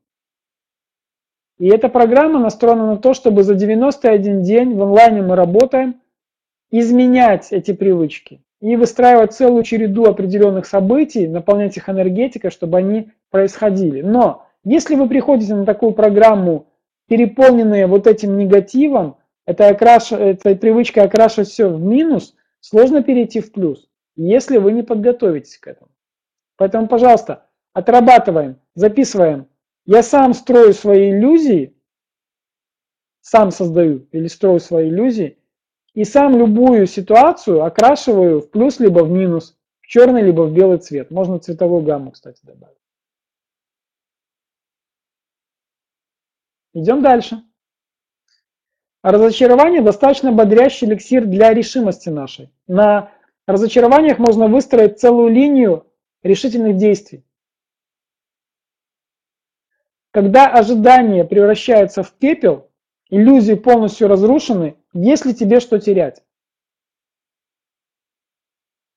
И 1.58 1.68
эта 1.68 1.88
программа 1.88 2.40
настроена 2.40 2.88
на 2.88 2.98
то, 2.98 3.14
чтобы 3.14 3.44
за 3.44 3.56
91 3.56 4.44
день 4.44 4.76
в 4.76 4.84
онлайне 4.84 5.22
мы 5.22 5.36
работаем, 5.36 6.02
изменять 6.70 7.52
эти 7.52 7.72
привычки 7.72 8.42
и 8.60 8.76
выстраивать 8.76 9.34
целую 9.34 9.64
череду 9.64 10.06
определенных 10.06 10.66
событий, 10.66 11.28
наполнять 11.28 11.78
их 11.78 11.88
энергетикой, 11.88 12.52
чтобы 12.52 12.78
они 12.78 13.12
происходили. 13.30 14.02
Но 14.02 14.48
если 14.64 14.96
вы 14.96 15.08
приходите 15.08 15.54
на 15.56 15.66
такую 15.66 15.94
программу 15.94 16.68
переполненные 17.08 17.88
вот 17.88 18.08
этим 18.08 18.38
негативом, 18.38 19.18
это 19.46 19.70
окраш... 19.70 20.12
этой 20.12 20.56
привычкой 20.56 21.04
окрашивать 21.04 21.50
все 21.50 21.70
в 21.70 21.80
минус, 21.80 22.36
сложно 22.60 23.04
перейти 23.04 23.40
в 23.40 23.52
плюс, 23.52 23.88
если 24.16 24.58
вы 24.58 24.72
не 24.72 24.82
подготовитесь 24.82 25.58
к 25.58 25.68
этому. 25.68 25.92
Поэтому, 26.58 26.88
пожалуйста, 26.88 27.46
отрабатываем, 27.74 28.58
записываем. 28.74 29.48
Я 29.86 30.01
сам 30.01 30.34
строю 30.34 30.74
свои 30.74 31.12
иллюзии, 31.12 31.75
сам 33.22 33.51
создаю 33.51 34.08
или 34.12 34.27
строю 34.27 34.60
свои 34.60 34.89
иллюзии, 34.89 35.38
и 35.94 36.04
сам 36.04 36.38
любую 36.38 36.88
ситуацию 36.88 37.63
окрашиваю 37.63 38.42
в 38.42 38.50
плюс 38.50 38.80
либо 38.80 39.00
в 39.04 39.12
минус, 39.12 39.58
в 39.82 39.88
черный 39.88 40.24
либо 40.24 40.42
в 40.42 40.54
белый 40.54 40.80
цвет. 40.80 41.12
Можно 41.12 41.39
цветовую 41.39 41.84
гамму, 41.84 42.12
кстати, 42.12 42.39
добавить. 42.44 42.77
Идем 46.74 47.01
дальше. 47.01 47.42
Разочарование 49.01 49.82
достаточно 49.82 50.32
бодрящий 50.32 50.88
эликсир 50.88 51.25
для 51.25 51.54
решимости 51.54 52.10
нашей. 52.10 52.50
На 52.68 53.12
разочарованиях 53.46 54.18
можно 54.18 54.48
выстроить 54.48 55.00
целую 55.00 55.30
линию 55.30 55.86
решительных 56.24 56.77
действий. 56.77 57.24
Когда 60.15 60.48
ожидания 60.48 61.25
превращаются 61.25 62.01
в 62.01 62.13
пепел, 62.13 62.72
иллюзии 63.10 63.55
полностью 63.55 64.07
разрушены, 64.07 64.77
есть 64.93 65.25
ли 65.25 65.36
тебе 65.36 65.60
что 65.60 65.77
терять? 65.77 66.24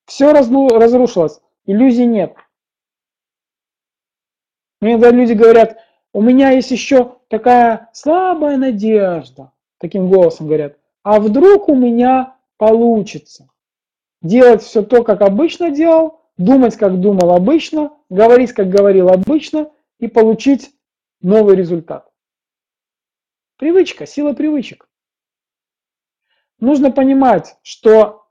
Все 0.07 0.33
разрушилось, 0.33 1.41
иллюзий 1.67 2.07
нет. 2.07 2.37
Иногда 4.81 5.11
люди 5.11 5.33
говорят, 5.33 5.79
у 6.13 6.23
меня 6.23 6.51
есть 6.51 6.71
еще 6.71 7.17
такая 7.27 7.91
слабая 7.93 8.57
надежда, 8.57 9.51
таким 9.79 10.09
голосом 10.09 10.47
говорят, 10.47 10.79
а 11.03 11.19
вдруг 11.19 11.69
у 11.69 11.75
меня 11.75 12.37
получится 12.59 13.49
делать 14.23 14.63
все 14.63 14.85
то, 14.85 15.03
как 15.03 15.23
обычно 15.23 15.73
делал, 15.73 16.21
думать, 16.37 16.77
как 16.77 17.01
думал 17.01 17.33
обычно, 17.33 17.91
говорить, 18.09 18.53
как 18.53 18.69
говорил 18.69 19.09
обычно 19.09 19.73
и 19.99 20.07
получить 20.07 20.78
новый 21.21 21.57
результат. 21.57 22.11
Привычка, 23.57 24.07
сила 24.07 24.33
привычек. 24.33 24.89
Нужно 26.61 26.91
понимать, 26.91 27.57
что 27.63 28.29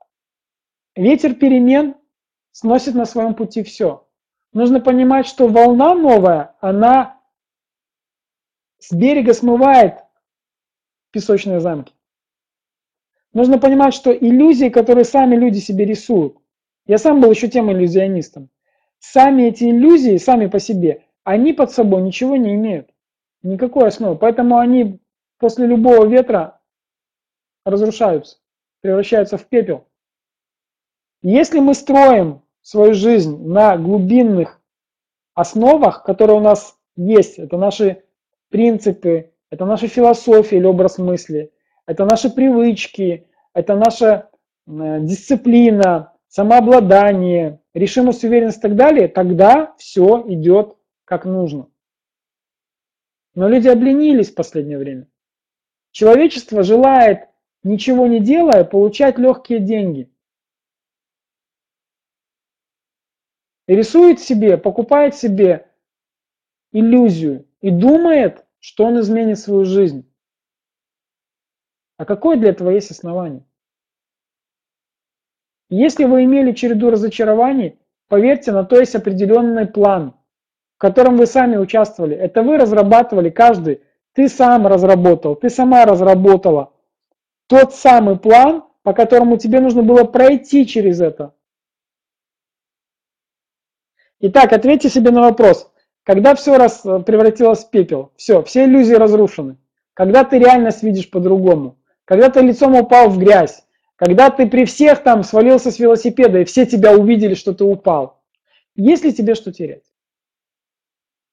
ветер 0.96 1.36
перемен 1.36 1.96
сносит 2.52 2.96
на 2.96 3.06
своем 3.06 3.36
пути 3.36 3.64
все. 3.64 4.08
Нужно 4.54 4.80
понимать, 4.80 5.28
что 5.28 5.48
волна 5.48 5.94
новая, 5.94 6.56
она 6.60 7.22
с 8.80 8.92
берега 8.94 9.34
смывает 9.34 10.00
песочные 11.12 11.60
замки. 11.60 11.94
Нужно 13.34 13.60
понимать, 13.60 13.94
что 13.94 14.16
иллюзии, 14.16 14.70
которые 14.70 15.04
сами 15.06 15.36
люди 15.36 15.60
себе 15.60 15.86
рисуют, 15.86 16.38
Я 16.86 16.98
сам 16.98 17.20
был 17.22 17.30
еще 17.30 17.50
тем 17.50 17.72
иллюзионистом. 17.72 18.50
Сами 19.00 19.44
эти 19.44 19.66
иллюзии, 19.66 20.18
сами 20.18 20.48
по 20.48 20.60
себе, 20.60 21.07
они 21.28 21.52
под 21.52 21.72
собой 21.72 22.04
ничего 22.04 22.38
не 22.38 22.56
имеют. 22.56 22.90
Никакой 23.44 23.90
основы. 23.90 24.16
Поэтому 24.16 24.60
они 24.60 25.02
после 25.40 25.68
любого 25.68 26.06
ветра 26.06 26.62
разрушаются, 27.66 28.38
превращаются 28.80 29.38
в 29.38 29.44
пепел. 29.44 29.90
Если 31.22 31.60
мы 31.60 31.74
строим 31.74 32.44
свою 32.62 32.94
жизнь 32.94 33.46
на 33.46 33.76
глубинных 33.76 34.62
основах, 35.34 36.04
которые 36.04 36.38
у 36.38 36.40
нас 36.40 36.78
есть, 36.96 37.40
это 37.40 37.58
наши 37.58 38.04
принципы, 38.50 39.34
это 39.50 39.66
наша 39.66 39.90
философия 39.90 40.56
или 40.56 40.66
образ 40.66 40.98
мысли, 40.98 41.52
это 41.86 42.06
наши 42.06 42.30
привычки, 42.30 43.28
это 43.54 43.76
наша 43.76 44.30
э, 44.66 45.00
дисциплина, 45.02 46.14
самообладание, 46.30 47.60
решимость, 47.74 48.24
уверенность 48.24 48.60
и 48.60 48.62
так 48.62 48.78
далее, 48.78 49.10
тогда 49.10 49.74
все 49.78 50.24
идет 50.30 50.78
как 51.08 51.24
нужно. 51.24 51.72
Но 53.34 53.48
люди 53.48 53.70
обленились 53.70 54.30
в 54.30 54.36
последнее 54.36 54.78
время. 54.78 55.08
Человечество 55.92 56.64
желает, 56.64 57.30
ничего 57.64 58.08
не 58.08 58.20
делая, 58.20 58.66
получать 58.66 59.18
легкие 59.18 59.60
деньги. 59.60 60.12
И 63.68 63.76
рисует 63.76 64.20
себе, 64.20 64.58
покупает 64.58 65.16
себе 65.16 65.72
иллюзию 66.74 67.48
и 67.62 67.72
думает, 67.72 68.46
что 68.60 68.84
он 68.84 69.00
изменит 69.00 69.40
свою 69.40 69.64
жизнь. 69.64 70.12
А 71.96 72.04
какое 72.04 72.36
для 72.36 72.50
этого 72.50 72.72
есть 72.72 72.92
основание? 72.92 73.46
Если 75.70 76.04
вы 76.04 76.26
имели 76.26 76.52
череду 76.52 76.90
разочарований, 76.90 77.80
поверьте, 78.10 78.52
на 78.52 78.66
то 78.66 78.78
есть 78.78 78.96
определенный 78.96 79.68
план, 79.68 80.17
в 80.78 80.80
котором 80.80 81.18
вы 81.18 81.26
сами 81.26 81.58
участвовали. 81.58 82.16
Это 82.16 82.44
вы 82.44 82.58
разрабатывали, 82.58 83.32
каждый, 83.32 83.82
ты 84.14 84.30
сам 84.30 84.68
разработал, 84.68 85.36
ты 85.36 85.50
сама 85.50 85.86
разработала 85.86 86.72
тот 87.48 87.74
самый 87.74 88.20
план, 88.20 88.64
по 88.84 88.94
которому 88.94 89.38
тебе 89.38 89.60
нужно 89.60 89.82
было 89.82 90.04
пройти 90.04 90.68
через 90.68 91.02
это. 91.02 91.34
Итак, 94.20 94.54
ответьте 94.54 94.90
себе 94.90 95.10
на 95.10 95.22
вопрос, 95.22 95.72
когда 96.04 96.36
все 96.36 96.58
раз 96.58 96.82
превратилось 96.82 97.66
в 97.66 97.70
пепел, 97.72 98.12
все, 98.16 98.44
все 98.44 98.66
иллюзии 98.66 98.94
разрушены, 98.94 99.58
когда 99.96 100.24
ты 100.24 100.38
реальность 100.38 100.84
видишь 100.84 101.10
по-другому, 101.10 101.80
когда 102.06 102.30
ты 102.30 102.42
лицом 102.42 102.76
упал 102.76 103.10
в 103.10 103.18
грязь, 103.18 103.64
когда 103.96 104.30
ты 104.30 104.48
при 104.48 104.66
всех 104.66 105.02
там 105.02 105.24
свалился 105.24 105.72
с 105.72 105.80
велосипеда 105.80 106.40
и 106.40 106.46
все 106.46 106.68
тебя 106.68 106.96
увидели, 106.96 107.34
что 107.34 107.54
ты 107.54 107.64
упал, 107.64 108.22
есть 108.76 109.04
ли 109.04 109.12
тебе 109.12 109.34
что 109.34 109.52
терять? 109.52 109.87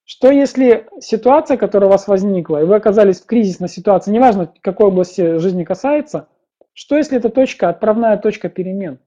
Что 0.05 0.31
если 0.31 0.87
ситуация, 1.01 1.57
которая 1.57 1.89
у 1.89 1.93
вас 1.93 2.07
возникла, 2.09 2.63
и 2.63 2.67
вы 2.67 2.77
оказались 2.77 3.21
в 3.21 3.27
кризисной 3.27 3.69
ситуации, 3.69 4.11
неважно, 4.11 4.53
какой 4.61 4.89
области 4.89 5.39
жизни 5.39 5.65
касается, 5.65 6.29
что 6.75 6.97
если 6.97 7.17
это 7.17 7.31
точка, 7.31 7.71
отправная 7.71 8.19
точка 8.19 8.51
перемен? 8.51 8.99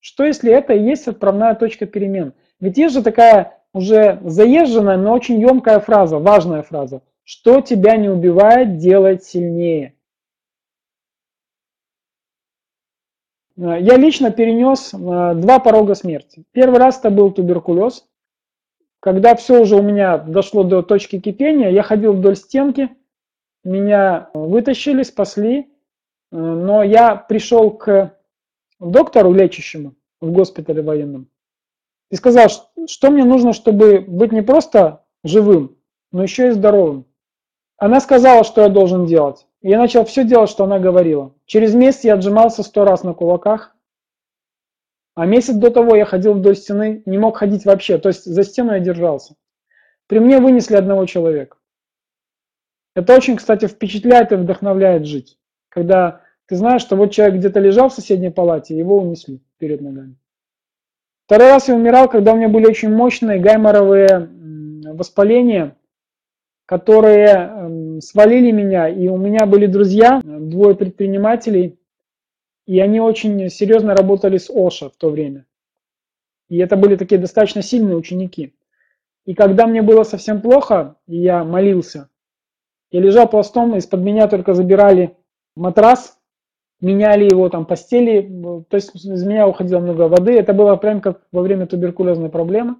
Что 0.00 0.24
если 0.24 0.52
это 0.52 0.74
и 0.74 0.82
есть 0.82 1.08
отправная 1.08 1.54
точка 1.54 1.86
перемен? 1.86 2.34
Ведь 2.60 2.76
есть 2.76 2.94
же 2.94 3.02
такая 3.02 3.62
уже 3.72 4.20
заезженная, 4.22 4.98
но 4.98 5.12
очень 5.12 5.40
емкая 5.40 5.80
фраза, 5.80 6.18
важная 6.18 6.62
фраза. 6.62 7.02
Что 7.24 7.60
тебя 7.60 7.96
не 7.96 8.08
убивает, 8.08 8.76
делает 8.78 9.24
сильнее. 9.24 9.94
Э, 13.56 13.78
я 13.80 13.96
лично 13.96 14.30
перенес 14.30 14.92
э, 14.92 14.96
два 14.96 15.58
порога 15.60 15.94
смерти. 15.94 16.44
Первый 16.52 16.78
раз 16.78 16.98
это 16.98 17.10
был 17.10 17.30
туберкулез. 17.30 18.04
Когда 19.02 19.34
все 19.34 19.60
уже 19.60 19.74
у 19.74 19.82
меня 19.82 20.16
дошло 20.16 20.62
до 20.62 20.80
точки 20.82 21.18
кипения, 21.18 21.70
я 21.70 21.82
ходил 21.82 22.12
вдоль 22.12 22.36
стенки, 22.36 22.88
меня 23.64 24.30
вытащили, 24.32 25.02
спасли, 25.02 25.58
э, 25.58 25.64
но 26.30 26.84
я 26.84 27.16
пришел 27.16 27.72
к 27.72 28.16
доктору 28.78 29.32
лечащему 29.32 29.96
в 30.20 30.30
госпитале 30.30 30.82
военном 30.82 31.26
и 32.12 32.14
сказал, 32.14 32.46
что 32.86 33.10
мне 33.10 33.24
нужно, 33.24 33.52
чтобы 33.52 34.04
быть 34.06 34.30
не 34.30 34.42
просто 34.42 35.02
живым, 35.24 35.76
но 36.12 36.22
еще 36.22 36.48
и 36.48 36.52
здоровым. 36.52 37.04
Она 37.78 38.00
сказала, 38.00 38.44
что 38.44 38.60
я 38.60 38.68
должен 38.68 39.06
делать. 39.06 39.48
Я 39.62 39.78
начал 39.78 40.04
все 40.04 40.22
делать, 40.22 40.48
что 40.48 40.62
она 40.62 40.78
говорила. 40.78 41.34
Через 41.46 41.74
месяц 41.74 42.04
я 42.04 42.14
отжимался 42.14 42.62
сто 42.62 42.84
раз 42.84 43.02
на 43.02 43.14
кулаках. 43.14 43.74
А 45.14 45.26
месяц 45.26 45.54
до 45.54 45.70
того 45.70 45.94
я 45.94 46.04
ходил 46.04 46.34
вдоль 46.34 46.56
стены, 46.56 47.02
не 47.04 47.18
мог 47.18 47.36
ходить 47.36 47.64
вообще. 47.64 47.98
То 47.98 48.08
есть 48.08 48.24
за 48.24 48.42
стену 48.44 48.72
я 48.72 48.80
держался. 48.80 49.34
При 50.06 50.18
мне 50.18 50.38
вынесли 50.38 50.76
одного 50.76 51.06
человека. 51.06 51.58
Это 52.94 53.14
очень, 53.14 53.36
кстати, 53.36 53.66
впечатляет 53.66 54.32
и 54.32 54.36
вдохновляет 54.36 55.06
жить. 55.06 55.38
Когда 55.68 56.22
ты 56.46 56.56
знаешь, 56.56 56.82
что 56.82 56.96
вот 56.96 57.12
человек 57.12 57.36
где-то 57.36 57.60
лежал 57.60 57.88
в 57.88 57.94
соседней 57.94 58.30
палате, 58.30 58.76
его 58.76 58.96
унесли 58.96 59.42
перед 59.58 59.80
ногами. 59.80 60.16
Второй 61.26 61.48
раз 61.48 61.68
я 61.68 61.74
умирал, 61.74 62.08
когда 62.08 62.32
у 62.32 62.36
меня 62.36 62.48
были 62.48 62.66
очень 62.66 62.94
мощные 62.94 63.38
гайморовые 63.38 64.28
воспаления 64.92 65.76
которые 66.72 67.26
эм, 67.26 68.00
свалили 68.00 68.50
меня, 68.50 68.88
и 68.88 69.08
у 69.08 69.18
меня 69.18 69.44
были 69.44 69.66
друзья, 69.66 70.22
двое 70.24 70.74
предпринимателей, 70.74 71.78
и 72.66 72.78
они 72.80 73.00
очень 73.00 73.48
серьезно 73.48 73.94
работали 73.94 74.38
с 74.38 74.50
Оша 74.50 74.88
в 74.88 74.96
то 74.96 75.10
время. 75.10 75.46
И 76.48 76.58
это 76.58 76.76
были 76.76 76.96
такие 76.96 77.20
достаточно 77.20 77.62
сильные 77.62 77.96
ученики. 77.96 78.54
И 79.24 79.34
когда 79.34 79.66
мне 79.66 79.82
было 79.82 80.02
совсем 80.02 80.40
плохо, 80.40 80.96
и 81.06 81.16
я 81.16 81.44
молился, 81.44 82.08
я 82.90 83.00
лежал 83.00 83.28
пластом, 83.28 83.76
из-под 83.76 84.00
меня 84.00 84.28
только 84.28 84.54
забирали 84.54 85.16
матрас, 85.56 86.18
меняли 86.80 87.24
его 87.24 87.48
там 87.48 87.64
постели, 87.64 88.20
то 88.68 88.76
есть 88.76 88.94
из 88.94 89.24
меня 89.24 89.48
уходило 89.48 89.78
много 89.78 90.08
воды. 90.08 90.38
Это 90.38 90.52
было 90.52 90.76
прям 90.76 91.00
как 91.00 91.22
во 91.30 91.40
время 91.40 91.66
туберкулезной 91.66 92.28
проблемы. 92.28 92.76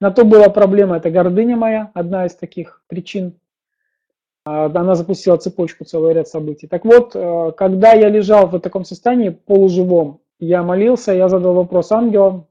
На 0.00 0.10
то 0.10 0.24
была 0.24 0.48
проблема, 0.48 0.96
это 0.96 1.10
гордыня 1.10 1.56
моя, 1.56 1.90
одна 1.94 2.26
из 2.26 2.34
таких 2.34 2.82
причин. 2.88 3.38
А, 4.50 4.64
она 4.64 4.94
запустила 4.94 5.36
цепочку, 5.36 5.84
целый 5.84 6.14
ряд 6.14 6.26
событий. 6.26 6.66
Так 6.66 6.86
вот, 6.86 7.14
э, 7.14 7.52
когда 7.54 7.92
я 7.92 8.08
лежал 8.08 8.46
в 8.46 8.58
таком 8.60 8.86
состоянии, 8.86 9.28
полуживом, 9.28 10.20
я 10.40 10.62
молился, 10.62 11.12
я 11.12 11.28
задал 11.28 11.52
вопрос 11.52 11.92
ангелам. 11.92 12.46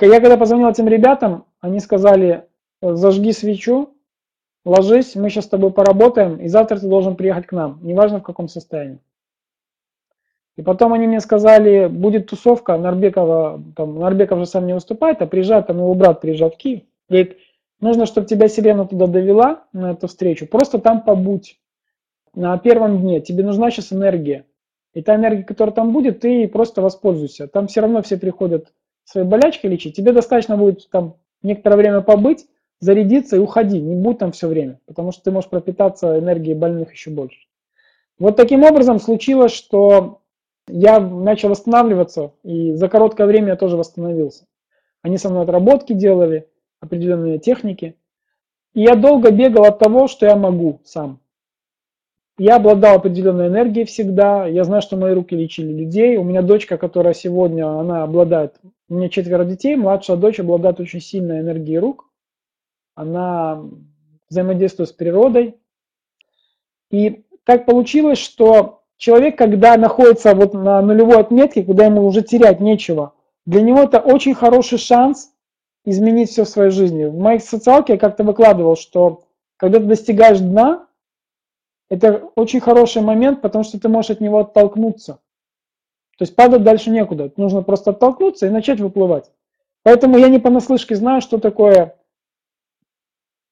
Я 0.00 0.20
когда 0.20 0.36
позвонил 0.36 0.68
этим 0.68 0.86
ребятам, 0.86 1.46
они 1.58 1.80
сказали, 1.80 2.44
зажги 2.80 3.32
свечу, 3.32 3.96
ложись, 4.64 5.16
мы 5.16 5.28
сейчас 5.28 5.46
с 5.46 5.48
тобой 5.48 5.72
поработаем, 5.72 6.36
и 6.36 6.46
завтра 6.46 6.78
ты 6.78 6.86
должен 6.86 7.16
приехать 7.16 7.48
к 7.48 7.52
нам, 7.52 7.80
неважно 7.82 8.20
в 8.20 8.22
каком 8.22 8.46
состоянии. 8.46 9.00
И 10.56 10.62
потом 10.62 10.92
они 10.92 11.08
мне 11.08 11.18
сказали, 11.18 11.88
будет 11.88 12.28
тусовка, 12.28 12.76
Нарбекова, 12.76 13.60
там, 13.74 13.98
Нарбеков 13.98 14.38
же 14.38 14.46
сам 14.46 14.68
не 14.68 14.74
выступает, 14.74 15.20
а 15.20 15.26
приезжает, 15.26 15.66
там 15.66 15.78
его 15.78 15.94
брат 15.94 16.20
приезжает 16.20 16.54
в 16.54 16.58
Киев. 16.58 16.82
Говорит, 17.08 17.38
нужно, 17.80 18.06
чтобы 18.06 18.26
тебя 18.26 18.48
Селена 18.48 18.86
туда 18.86 19.06
довела, 19.06 19.64
на 19.72 19.92
эту 19.92 20.08
встречу, 20.08 20.46
просто 20.46 20.78
там 20.78 21.02
побудь 21.02 21.60
на 22.34 22.56
первом 22.58 23.00
дне, 23.00 23.20
тебе 23.20 23.44
нужна 23.44 23.70
сейчас 23.70 23.92
энергия. 23.92 24.44
И 24.94 25.02
та 25.02 25.16
энергия, 25.16 25.44
которая 25.44 25.74
там 25.74 25.92
будет, 25.92 26.20
ты 26.20 26.48
просто 26.48 26.82
воспользуйся. 26.82 27.46
Там 27.46 27.66
все 27.66 27.80
равно 27.80 28.02
все 28.02 28.16
приходят 28.16 28.72
свои 29.04 29.24
болячки 29.24 29.66
лечить. 29.66 29.96
Тебе 29.96 30.12
достаточно 30.12 30.56
будет 30.56 30.88
там 30.90 31.16
некоторое 31.42 31.76
время 31.76 32.00
побыть, 32.00 32.46
зарядиться 32.80 33.36
и 33.36 33.38
уходи. 33.38 33.80
Не 33.80 33.96
будь 33.96 34.18
там 34.18 34.32
все 34.32 34.48
время, 34.48 34.80
потому 34.86 35.12
что 35.12 35.22
ты 35.22 35.30
можешь 35.30 35.50
пропитаться 35.50 36.18
энергией 36.18 36.54
больных 36.54 36.92
еще 36.92 37.10
больше. 37.10 37.38
Вот 38.18 38.36
таким 38.36 38.64
образом 38.64 38.98
случилось, 38.98 39.52
что 39.52 40.20
я 40.68 41.00
начал 41.00 41.50
восстанавливаться, 41.50 42.32
и 42.42 42.72
за 42.72 42.88
короткое 42.88 43.26
время 43.26 43.48
я 43.48 43.56
тоже 43.56 43.76
восстановился. 43.76 44.46
Они 45.02 45.16
со 45.16 45.28
мной 45.28 45.44
отработки 45.44 45.92
делали, 45.92 46.48
определенные 46.80 47.38
техники. 47.38 47.96
И 48.74 48.82
я 48.82 48.94
долго 48.94 49.30
бегал 49.30 49.64
от 49.64 49.78
того, 49.78 50.08
что 50.08 50.26
я 50.26 50.36
могу 50.36 50.80
сам. 50.84 51.20
Я 52.38 52.56
обладал 52.56 52.96
определенной 52.96 53.48
энергией 53.48 53.84
всегда. 53.84 54.46
Я 54.46 54.64
знаю, 54.64 54.82
что 54.82 54.96
мои 54.96 55.12
руки 55.12 55.34
лечили 55.34 55.72
людей. 55.72 56.16
У 56.16 56.24
меня 56.24 56.42
дочка, 56.42 56.78
которая 56.78 57.14
сегодня, 57.14 57.68
она 57.68 58.04
обладает, 58.04 58.60
у 58.88 58.94
меня 58.94 59.08
четверо 59.08 59.44
детей, 59.44 59.74
младшая 59.74 60.16
дочь 60.16 60.38
обладает 60.38 60.78
очень 60.78 61.00
сильной 61.00 61.40
энергией 61.40 61.78
рук. 61.78 62.08
Она 62.94 63.64
взаимодействует 64.30 64.90
с 64.90 64.92
природой. 64.92 65.56
И 66.90 67.24
так 67.44 67.66
получилось, 67.66 68.18
что 68.18 68.78
Человек, 68.98 69.38
когда 69.38 69.76
находится 69.76 70.34
вот 70.34 70.54
на 70.54 70.82
нулевой 70.82 71.20
отметке, 71.20 71.62
когда 71.62 71.86
ему 71.86 72.04
уже 72.04 72.22
терять 72.22 72.58
нечего, 72.58 73.14
для 73.46 73.62
него 73.62 73.82
это 73.82 74.00
очень 74.00 74.34
хороший 74.34 74.78
шанс 74.78 75.32
изменить 75.90 76.30
все 76.30 76.44
в 76.44 76.48
своей 76.48 76.70
жизни. 76.70 77.04
В 77.04 77.16
моей 77.16 77.40
социалке 77.40 77.94
я 77.94 77.98
как-то 77.98 78.24
выкладывал, 78.24 78.76
что 78.76 79.24
когда 79.56 79.78
ты 79.78 79.86
достигаешь 79.86 80.40
дна, 80.40 80.86
это 81.90 82.30
очень 82.34 82.60
хороший 82.60 83.02
момент, 83.02 83.40
потому 83.40 83.64
что 83.64 83.80
ты 83.80 83.88
можешь 83.88 84.10
от 84.10 84.20
него 84.20 84.40
оттолкнуться. 84.40 85.20
То 86.18 86.22
есть 86.22 86.34
падать 86.34 86.64
дальше 86.64 86.90
некуда. 86.90 87.32
Нужно 87.36 87.62
просто 87.62 87.90
оттолкнуться 87.90 88.46
и 88.46 88.50
начать 88.50 88.80
выплывать. 88.80 89.30
Поэтому 89.82 90.18
я 90.18 90.28
не 90.28 90.38
понаслышке 90.38 90.96
знаю, 90.96 91.20
что 91.20 91.38
такое 91.38 91.96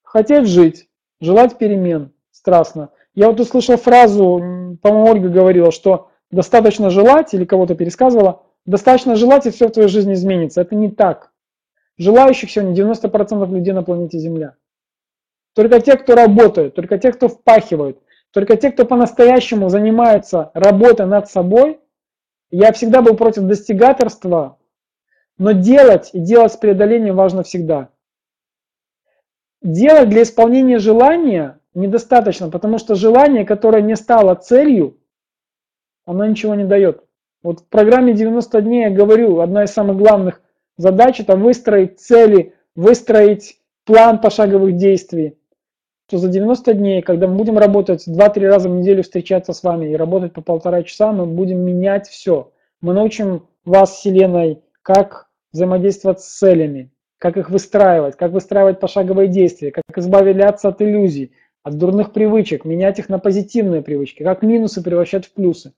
хотеть 0.03 0.46
жить, 0.46 0.88
желать 1.20 1.57
перемен 1.59 2.12
страстно. 2.31 2.90
Я 3.14 3.29
вот 3.29 3.40
услышал 3.40 3.77
фразу, 3.77 4.79
по-моему, 4.83 5.11
Ольга 5.11 5.29
говорила, 5.29 5.70
что 5.70 6.11
достаточно 6.31 6.90
желать, 6.90 7.33
или 7.33 7.44
кого-то 7.44 7.75
пересказывала, 7.75 8.42
достаточно 8.66 9.16
желать, 9.16 9.46
и 9.46 9.51
все 9.51 9.68
в 9.68 9.72
твоей 9.72 9.88
жизни 9.88 10.14
изменится. 10.14 10.61
Это 10.61 10.75
не 10.75 10.90
так. 10.90 11.33
Желающих 11.98 12.50
сегодня 12.50 12.74
90% 12.74 13.50
людей 13.54 13.72
на 13.72 13.82
планете 13.82 14.18
Земля. 14.18 14.54
Только 15.54 15.80
те, 15.80 15.96
кто 15.96 16.14
работают, 16.14 16.74
только 16.74 16.98
те, 16.98 17.12
кто 17.12 17.28
впахивают, 17.28 17.98
только 18.32 18.56
те, 18.56 18.70
кто 18.70 18.85
по-настоящему 18.85 19.70
занимается 19.70 20.50
работой 20.52 21.06
над 21.06 21.30
собой. 21.30 21.80
Я 22.50 22.72
всегда 22.72 23.00
был 23.00 23.16
против 23.16 23.44
достигаторства, 23.44 24.59
но 25.38 25.52
делать 25.52 26.11
и 26.12 26.20
делать 26.20 26.52
с 26.52 26.56
преодолением 26.56 27.16
важно 27.16 27.42
всегда. 27.42 27.88
Делать 29.62 30.11
для 30.11 30.22
исполнения 30.22 30.78
желания 30.78 31.59
недостаточно, 31.72 32.50
потому 32.50 32.76
что 32.76 32.94
желание, 32.94 33.46
которое 33.46 33.82
не 33.82 33.96
стало 33.96 34.35
целью, 34.35 34.98
оно 36.04 36.26
ничего 36.26 36.54
не 36.54 36.64
дает. 36.64 37.02
Вот 37.42 37.61
в 37.61 37.64
программе 37.68 38.12
90 38.12 38.61
дней 38.61 38.82
я 38.85 38.90
говорю, 38.90 39.40
одна 39.40 39.64
из 39.64 39.70
самых 39.70 39.96
главных 39.96 40.42
задач 40.76 41.20
это 41.20 41.36
выстроить 41.36 42.00
цели, 42.00 42.54
выстроить 42.74 43.58
план 43.84 44.20
пошаговых 44.20 44.76
действий. 44.76 45.38
Что 46.08 46.18
за 46.18 46.28
90 46.28 46.74
дней, 46.74 47.02
когда 47.02 47.26
мы 47.26 47.36
будем 47.36 47.58
работать 47.58 48.06
2-3 48.06 48.46
раза 48.46 48.68
в 48.68 48.74
неделю, 48.74 49.02
встречаться 49.02 49.52
с 49.52 49.62
вами 49.62 49.90
и 49.90 49.96
работать 49.96 50.32
по 50.32 50.40
полтора 50.40 50.82
часа, 50.82 51.12
мы 51.12 51.26
будем 51.26 51.60
менять 51.60 52.08
все. 52.08 52.52
Мы 52.80 52.94
научим 52.94 53.46
вас, 53.64 53.96
Вселенной, 53.96 54.62
как 54.82 55.26
взаимодействовать 55.52 56.20
с 56.20 56.38
целями, 56.38 56.92
как 57.18 57.36
их 57.36 57.50
выстраивать, 57.50 58.16
как 58.16 58.30
выстраивать 58.30 58.78
пошаговые 58.78 59.28
действия, 59.28 59.72
как 59.72 59.98
избавляться 59.98 60.68
от 60.68 60.80
иллюзий, 60.80 61.32
от 61.64 61.76
дурных 61.78 62.12
привычек, 62.12 62.64
менять 62.64 63.00
их 63.00 63.08
на 63.08 63.18
позитивные 63.18 63.82
привычки, 63.82 64.22
как 64.22 64.42
минусы 64.42 64.82
превращать 64.82 65.26
в 65.26 65.32
плюсы. 65.32 65.72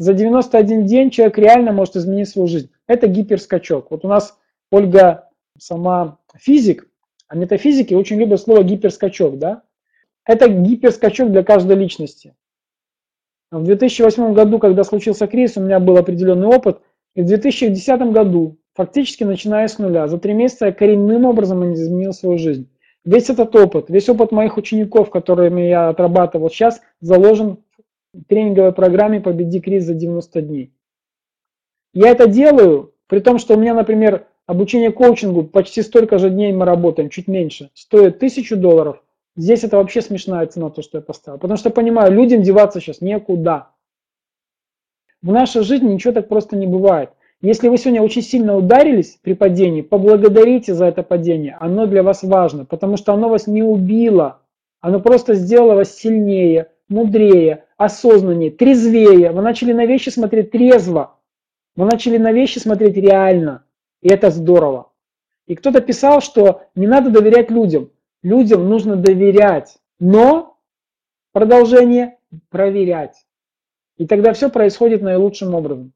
За 0.00 0.14
91 0.14 0.86
день 0.86 1.10
человек 1.10 1.36
реально 1.36 1.72
может 1.72 1.94
изменить 1.94 2.30
свою 2.30 2.48
жизнь. 2.48 2.70
Это 2.86 3.06
гиперскачок. 3.06 3.90
Вот 3.90 4.02
у 4.02 4.08
нас 4.08 4.38
Ольга 4.70 5.28
сама 5.58 6.16
физик, 6.38 6.88
а 7.28 7.36
метафизики 7.36 7.92
очень 7.92 8.16
любят 8.16 8.40
слово 8.40 8.62
гиперскачок. 8.62 9.38
Да? 9.38 9.60
Это 10.24 10.48
гиперскачок 10.48 11.30
для 11.30 11.44
каждой 11.44 11.76
личности. 11.76 12.34
В 13.50 13.62
2008 13.62 14.32
году, 14.32 14.58
когда 14.58 14.84
случился 14.84 15.26
кризис, 15.26 15.58
у 15.58 15.60
меня 15.60 15.78
был 15.80 15.98
определенный 15.98 16.48
опыт. 16.48 16.80
И 17.14 17.20
в 17.20 17.26
2010 17.26 18.00
году, 18.10 18.56
фактически 18.72 19.24
начиная 19.24 19.68
с 19.68 19.76
нуля, 19.76 20.08
за 20.08 20.16
три 20.16 20.32
месяца 20.32 20.64
я 20.64 20.72
коренным 20.72 21.26
образом 21.26 21.74
изменил 21.74 22.14
свою 22.14 22.38
жизнь. 22.38 22.70
Весь 23.04 23.28
этот 23.28 23.54
опыт, 23.54 23.90
весь 23.90 24.08
опыт 24.08 24.32
моих 24.32 24.56
учеников, 24.56 25.10
которыми 25.10 25.60
я 25.60 25.90
отрабатывал 25.90 26.48
сейчас, 26.48 26.80
заложен 27.02 27.58
тренинговой 28.28 28.72
программе 28.72 29.20
«Победи 29.20 29.60
кризис 29.60 29.88
за 29.88 29.94
90 29.94 30.42
дней». 30.42 30.72
Я 31.92 32.10
это 32.10 32.28
делаю, 32.28 32.94
при 33.08 33.20
том, 33.20 33.38
что 33.38 33.54
у 33.54 33.58
меня, 33.58 33.74
например, 33.74 34.26
обучение 34.46 34.92
коучингу 34.92 35.44
почти 35.44 35.82
столько 35.82 36.18
же 36.18 36.30
дней 36.30 36.52
мы 36.52 36.64
работаем, 36.64 37.10
чуть 37.10 37.28
меньше, 37.28 37.70
стоит 37.74 38.18
тысячу 38.18 38.56
долларов. 38.56 39.02
Здесь 39.36 39.64
это 39.64 39.76
вообще 39.76 40.02
смешная 40.02 40.46
цена, 40.46 40.70
то, 40.70 40.82
что 40.82 40.98
я 40.98 41.02
поставил. 41.02 41.38
Потому 41.38 41.56
что 41.56 41.70
понимаю, 41.70 42.12
людям 42.12 42.42
деваться 42.42 42.80
сейчас 42.80 43.00
некуда. 43.00 43.68
В 45.22 45.32
нашей 45.32 45.62
жизни 45.62 45.92
ничего 45.92 46.12
так 46.12 46.28
просто 46.28 46.56
не 46.56 46.66
бывает. 46.66 47.10
Если 47.42 47.68
вы 47.68 47.78
сегодня 47.78 48.02
очень 48.02 48.22
сильно 48.22 48.56
ударились 48.56 49.18
при 49.22 49.32
падении, 49.32 49.80
поблагодарите 49.80 50.74
за 50.74 50.86
это 50.86 51.02
падение. 51.02 51.56
Оно 51.58 51.86
для 51.86 52.02
вас 52.02 52.22
важно, 52.22 52.64
потому 52.64 52.96
что 52.96 53.14
оно 53.14 53.28
вас 53.28 53.46
не 53.46 53.62
убило. 53.62 54.40
Оно 54.80 55.00
просто 55.00 55.34
сделало 55.34 55.74
вас 55.74 55.94
сильнее, 55.94 56.68
мудрее, 56.90 57.64
осознаннее, 57.78 58.50
трезвее. 58.50 59.30
Вы 59.30 59.40
начали 59.40 59.72
на 59.72 59.86
вещи 59.86 60.10
смотреть 60.10 60.50
трезво. 60.50 61.18
Вы 61.76 61.86
начали 61.86 62.18
на 62.18 62.32
вещи 62.32 62.58
смотреть 62.58 62.96
реально. 62.96 63.64
И 64.02 64.08
это 64.08 64.30
здорово. 64.30 64.92
И 65.46 65.54
кто-то 65.54 65.80
писал, 65.80 66.20
что 66.20 66.64
не 66.74 66.86
надо 66.86 67.10
доверять 67.10 67.50
людям. 67.50 67.90
Людям 68.22 68.68
нужно 68.68 68.96
доверять. 68.96 69.78
Но, 69.98 70.58
продолжение, 71.32 72.18
проверять. 72.50 73.26
И 73.96 74.06
тогда 74.06 74.32
все 74.32 74.50
происходит 74.50 75.00
наилучшим 75.00 75.54
образом. 75.54 75.92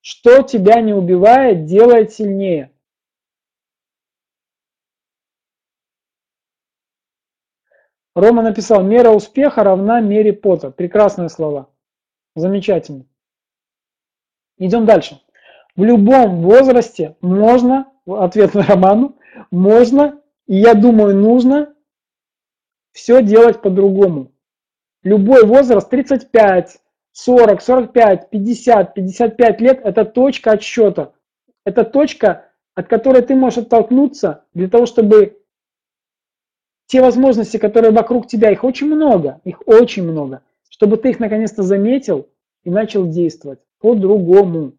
Что 0.00 0.42
тебя 0.42 0.80
не 0.80 0.94
убивает, 0.94 1.66
делает 1.66 2.12
сильнее. 2.12 2.72
Рома 8.14 8.42
написал, 8.42 8.82
мера 8.82 9.10
успеха 9.10 9.62
равна 9.62 10.00
мере 10.00 10.32
пота. 10.32 10.70
Прекрасные 10.70 11.28
слова. 11.28 11.68
Замечательно. 12.34 13.06
Идем 14.58 14.84
дальше. 14.84 15.20
В 15.76 15.84
любом 15.84 16.42
возрасте 16.42 17.16
можно, 17.20 17.86
ответ 18.06 18.54
на 18.54 18.62
Роману, 18.62 19.16
можно, 19.50 20.20
и 20.46 20.56
я 20.56 20.74
думаю, 20.74 21.16
нужно 21.16 21.74
все 22.92 23.22
делать 23.22 23.62
по-другому. 23.62 24.32
Любой 25.02 25.46
возраст, 25.46 25.88
35, 25.88 26.78
40, 27.12 27.62
45, 27.62 28.30
50, 28.30 28.94
55 28.94 29.60
лет– 29.60 29.80
это 29.84 30.04
точка 30.04 30.52
отсчета. 30.52 31.12
Это 31.64 31.84
точка, 31.84 32.50
от 32.74 32.88
которой 32.88 33.22
ты 33.22 33.34
можешь 33.34 33.64
оттолкнуться 33.64 34.44
для 34.52 34.68
того, 34.68 34.86
чтобы 34.86 35.39
те 36.90 37.00
возможности, 37.00 37.56
которые 37.56 37.92
вокруг 37.92 38.26
тебя, 38.26 38.50
их 38.50 38.64
очень 38.64 38.88
много, 38.88 39.40
их 39.44 39.62
очень 39.64 40.02
много, 40.02 40.42
чтобы 40.68 40.96
ты 40.96 41.10
их 41.10 41.20
наконец-то 41.20 41.62
заметил 41.62 42.26
и 42.64 42.70
начал 42.70 43.08
действовать 43.08 43.60
по-другому. 43.78 44.72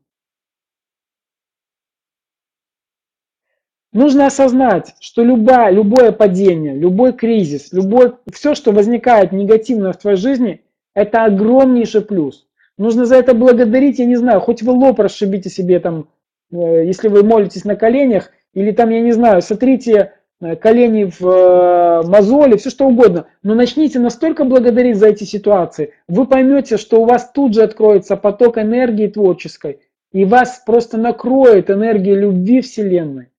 Нужно 3.93 4.25
осознать, 4.25 4.93
что 4.99 5.23
любое, 5.23 5.69
любое 5.69 6.11
падение, 6.11 6.75
любой 6.75 7.13
кризис, 7.13 7.71
любой, 7.71 8.15
все, 8.29 8.55
что 8.55 8.73
возникает 8.73 9.31
негативно 9.31 9.93
в 9.93 9.97
твоей 9.97 10.17
жизни, 10.17 10.65
это 10.93 11.23
огромнейший 11.23 12.01
плюс. 12.01 12.45
Нужно 12.77 13.05
за 13.05 13.15
это 13.15 13.33
благодарить, 13.33 13.99
я 13.99 14.05
не 14.05 14.17
знаю, 14.17 14.41
хоть 14.41 14.61
вы 14.63 14.73
лоб 14.73 14.99
расшибите 14.99 15.49
себе 15.49 15.79
там, 15.79 16.09
э, 16.51 16.85
если 16.85 17.07
вы 17.07 17.23
молитесь 17.23 17.63
на 17.63 17.77
коленях, 17.77 18.31
или 18.53 18.71
там, 18.71 18.89
я 18.89 18.99
не 18.99 19.13
знаю, 19.13 19.41
сотрите 19.41 20.15
колени 20.61 21.05
в 21.05 21.25
э, 21.25 22.07
мозоли, 22.07 22.57
все 22.57 22.69
что 22.69 22.85
угодно. 22.85 23.27
Но 23.43 23.55
начните 23.55 23.99
настолько 23.99 24.43
благодарить 24.43 24.97
за 24.97 25.07
эти 25.07 25.23
ситуации, 25.23 25.93
вы 26.07 26.25
поймете, 26.25 26.77
что 26.77 27.01
у 27.01 27.05
вас 27.05 27.31
тут 27.31 27.53
же 27.53 27.63
откроется 27.63 28.17
поток 28.17 28.57
энергии 28.57 29.07
творческой, 29.07 29.81
и 30.11 30.25
вас 30.25 30.61
просто 30.65 30.97
накроет 30.97 31.69
энергия 31.69 32.15
любви 32.15 32.61
Вселенной. 32.61 33.29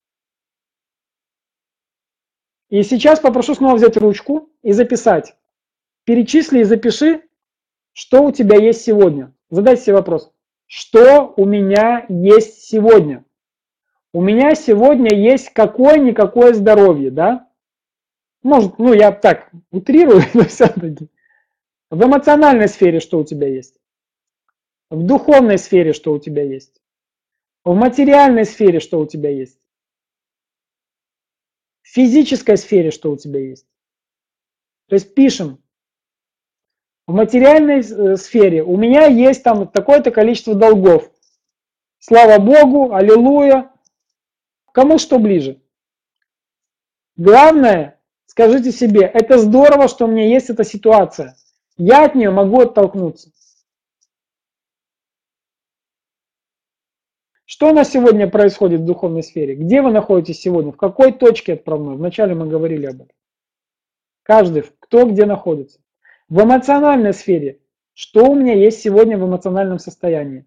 И 2.69 2.81
сейчас 2.83 3.19
попрошу 3.19 3.53
снова 3.53 3.75
взять 3.75 3.97
ручку 3.97 4.49
и 4.63 4.71
записать. 4.71 5.35
Перечисли 6.05 6.59
и 6.59 6.63
запиши 6.63 7.21
что 7.93 8.23
у 8.23 8.31
тебя 8.31 8.57
есть 8.57 8.81
сегодня? 8.81 9.33
Задай 9.51 9.77
себе 9.77 9.93
вопрос. 9.93 10.31
Что 10.65 11.31
у 11.37 11.45
меня 11.45 12.05
есть 12.09 12.63
сегодня? 12.63 13.23
У 14.13 14.21
меня 14.21 14.53
сегодня 14.53 15.15
есть 15.15 15.49
какое-никакое 15.49 16.53
здоровье, 16.53 17.09
да? 17.09 17.49
Может, 18.43 18.77
ну 18.77 18.93
я 18.93 19.11
так 19.11 19.49
утрирую, 19.71 20.21
но 20.35 20.43
все-таки. 20.43 21.09
В 21.89 22.03
эмоциональной 22.03 22.67
сфере 22.67 22.99
что 22.99 23.19
у 23.19 23.23
тебя 23.23 23.47
есть? 23.47 23.79
В 24.91 25.03
духовной 25.03 25.57
сфере 25.57 25.93
что 25.93 26.13
у 26.13 26.19
тебя 26.19 26.43
есть? 26.43 26.79
В 27.63 27.73
материальной 27.73 28.45
сфере 28.45 28.79
что 28.79 28.99
у 28.99 29.07
тебя 29.07 29.31
есть? 29.31 29.59
В 31.81 31.87
физической 31.87 32.57
сфере 32.57 32.91
что 32.91 33.11
у 33.11 33.17
тебя 33.17 33.39
есть? 33.39 33.65
То 34.89 34.95
есть 34.95 35.15
пишем, 35.15 35.63
в 37.07 37.13
материальной 37.13 37.79
э, 37.79 38.15
сфере 38.17 38.63
у 38.63 38.77
меня 38.77 39.05
есть 39.07 39.43
там 39.43 39.67
такое-то 39.67 40.11
количество 40.11 40.53
долгов. 40.53 41.11
Слава 41.99 42.39
Богу, 42.39 42.93
аллилуйя. 42.93 43.72
Кому 44.73 44.97
что 44.97 45.19
ближе? 45.19 45.61
Главное, 47.15 48.01
скажите 48.25 48.73
себе, 48.73 49.01
это 49.05 49.37
здорово, 49.37 49.87
что 49.87 50.05
у 50.05 50.07
меня 50.09 50.27
есть 50.27 50.49
эта 50.49 50.65
ситуация. 50.65 51.37
Я 51.77 52.03
от 52.03 52.15
нее 52.15 52.29
могу 52.29 52.59
оттолкнуться. 52.59 53.31
Что 57.45 57.69
у 57.69 57.73
нас 57.73 57.89
сегодня 57.89 58.29
происходит 58.29 58.81
в 58.81 58.85
духовной 58.85 59.23
сфере? 59.23 59.55
Где 59.55 59.81
вы 59.81 59.91
находитесь 59.91 60.41
сегодня? 60.41 60.73
В 60.73 60.77
какой 60.77 61.13
точке 61.13 61.53
отправной? 61.53 61.95
Вначале 61.95 62.35
мы 62.35 62.47
говорили 62.47 62.87
об 62.87 62.95
этом. 62.95 63.15
Каждый, 64.23 64.65
кто 64.79 65.05
где 65.09 65.25
находится. 65.25 65.79
В 66.27 66.43
эмоциональной 66.43 67.13
сфере 67.13 67.61
что 67.93 68.25
у 68.25 68.35
меня 68.35 68.53
есть 68.53 68.81
сегодня 68.81 69.17
в 69.17 69.25
эмоциональном 69.25 69.79
состоянии. 69.79 70.45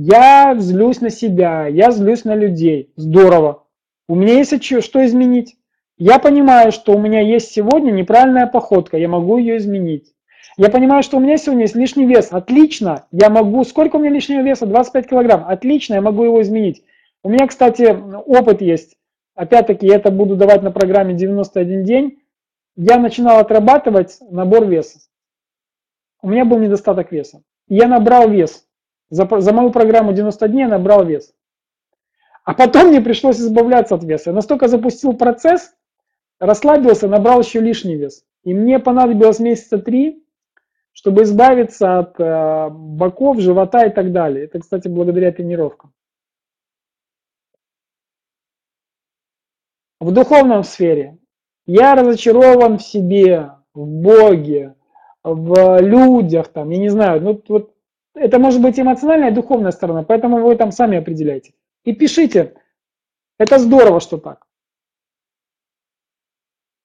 Я 0.00 0.54
злюсь 0.56 1.00
на 1.00 1.10
себя, 1.10 1.66
я 1.66 1.90
злюсь 1.90 2.24
на 2.24 2.36
людей. 2.36 2.92
Здорово. 2.94 3.64
У 4.08 4.14
меня 4.14 4.34
есть 4.34 4.64
что 4.84 5.04
изменить. 5.04 5.56
Я 5.96 6.20
понимаю, 6.20 6.70
что 6.70 6.92
у 6.94 7.00
меня 7.00 7.20
есть 7.20 7.50
сегодня 7.50 7.90
неправильная 7.90 8.46
походка, 8.46 8.96
я 8.96 9.08
могу 9.08 9.38
ее 9.38 9.56
изменить. 9.56 10.14
Я 10.56 10.70
понимаю, 10.70 11.02
что 11.02 11.16
у 11.16 11.20
меня 11.20 11.36
сегодня 11.36 11.62
есть 11.62 11.74
лишний 11.74 12.06
вес. 12.06 12.28
Отлично. 12.30 13.06
Я 13.10 13.28
могу... 13.28 13.64
Сколько 13.64 13.96
у 13.96 13.98
меня 13.98 14.10
лишнего 14.10 14.40
веса? 14.42 14.66
25 14.66 15.08
килограмм. 15.08 15.44
Отлично, 15.48 15.94
я 15.94 16.00
могу 16.00 16.22
его 16.22 16.40
изменить. 16.42 16.84
У 17.24 17.28
меня, 17.28 17.48
кстати, 17.48 17.82
опыт 18.24 18.62
есть. 18.62 18.96
Опять-таки, 19.34 19.84
я 19.84 19.96
это 19.96 20.12
буду 20.12 20.36
давать 20.36 20.62
на 20.62 20.70
программе 20.70 21.14
91 21.14 21.82
день. 21.82 22.22
Я 22.76 22.98
начинал 22.98 23.40
отрабатывать 23.40 24.18
набор 24.30 24.64
веса. 24.64 25.00
У 26.22 26.30
меня 26.30 26.44
был 26.44 26.60
недостаток 26.60 27.10
веса. 27.10 27.42
Я 27.66 27.88
набрал 27.88 28.28
вес. 28.28 28.67
За, 29.10 29.28
за 29.40 29.52
мою 29.52 29.70
программу 29.70 30.12
90 30.12 30.48
дней 30.48 30.66
набрал 30.66 31.04
вес. 31.04 31.34
А 32.44 32.54
потом 32.54 32.88
мне 32.88 33.00
пришлось 33.00 33.38
избавляться 33.38 33.94
от 33.94 34.04
веса. 34.04 34.30
Я 34.30 34.34
настолько 34.34 34.68
запустил 34.68 35.12
процесс, 35.14 35.74
расслабился, 36.38 37.08
набрал 37.08 37.40
еще 37.40 37.60
лишний 37.60 37.96
вес. 37.96 38.24
И 38.44 38.54
мне 38.54 38.78
понадобилось 38.78 39.38
месяца 39.38 39.78
три, 39.78 40.24
чтобы 40.92 41.22
избавиться 41.22 41.98
от 41.98 42.18
э, 42.18 42.70
боков, 42.70 43.38
живота 43.38 43.86
и 43.86 43.90
так 43.90 44.12
далее. 44.12 44.46
Это, 44.46 44.60
кстати, 44.60 44.88
благодаря 44.88 45.32
тренировкам. 45.32 45.92
В 50.00 50.12
духовном 50.12 50.64
сфере 50.64 51.18
я 51.66 51.94
разочарован 51.94 52.78
в 52.78 52.82
себе, 52.82 53.52
в 53.74 53.84
Боге, 53.84 54.74
в 55.22 55.80
людях, 55.80 56.48
там, 56.48 56.70
я 56.70 56.78
не 56.78 56.88
знаю, 56.88 57.20
ну 57.20 57.42
вот 57.48 57.74
это 58.18 58.38
может 58.38 58.60
быть 58.60 58.78
эмоциональная 58.78 59.30
и 59.30 59.34
духовная 59.34 59.70
сторона, 59.70 60.02
поэтому 60.02 60.42
вы 60.42 60.56
там 60.56 60.72
сами 60.72 60.98
определяете. 60.98 61.54
И 61.84 61.92
пишите, 61.92 62.54
это 63.38 63.58
здорово, 63.58 64.00
что 64.00 64.18
так. 64.18 64.46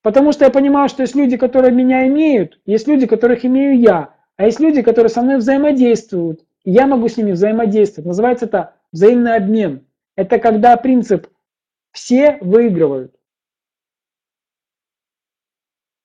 Потому 0.02 0.34
что 0.34 0.46
я 0.46 0.52
понимаю, 0.52 0.90
что 0.90 1.02
есть 1.02 1.16
люди, 1.16 1.38
которые 1.38 1.74
меня 1.74 2.08
имеют, 2.08 2.60
есть 2.66 2.88
люди, 2.88 3.08
которых 3.08 3.46
имею 3.46 3.80
я, 3.80 4.16
а 4.36 4.46
есть 4.46 4.60
люди, 4.60 4.82
которые 4.82 5.10
со 5.10 5.22
мной 5.22 5.38
взаимодействуют, 5.38 6.46
и 6.64 6.72
я 6.72 6.88
могу 6.88 7.08
с 7.08 7.18
ними 7.18 7.32
взаимодействовать. 7.32 8.08
Называется 8.08 8.46
это 8.46 8.76
взаимный 8.92 9.36
обмен. 9.36 9.88
Это 10.16 10.40
когда 10.40 10.76
принцип 10.78 11.28
«все 11.92 12.38
выигрывают». 12.42 13.16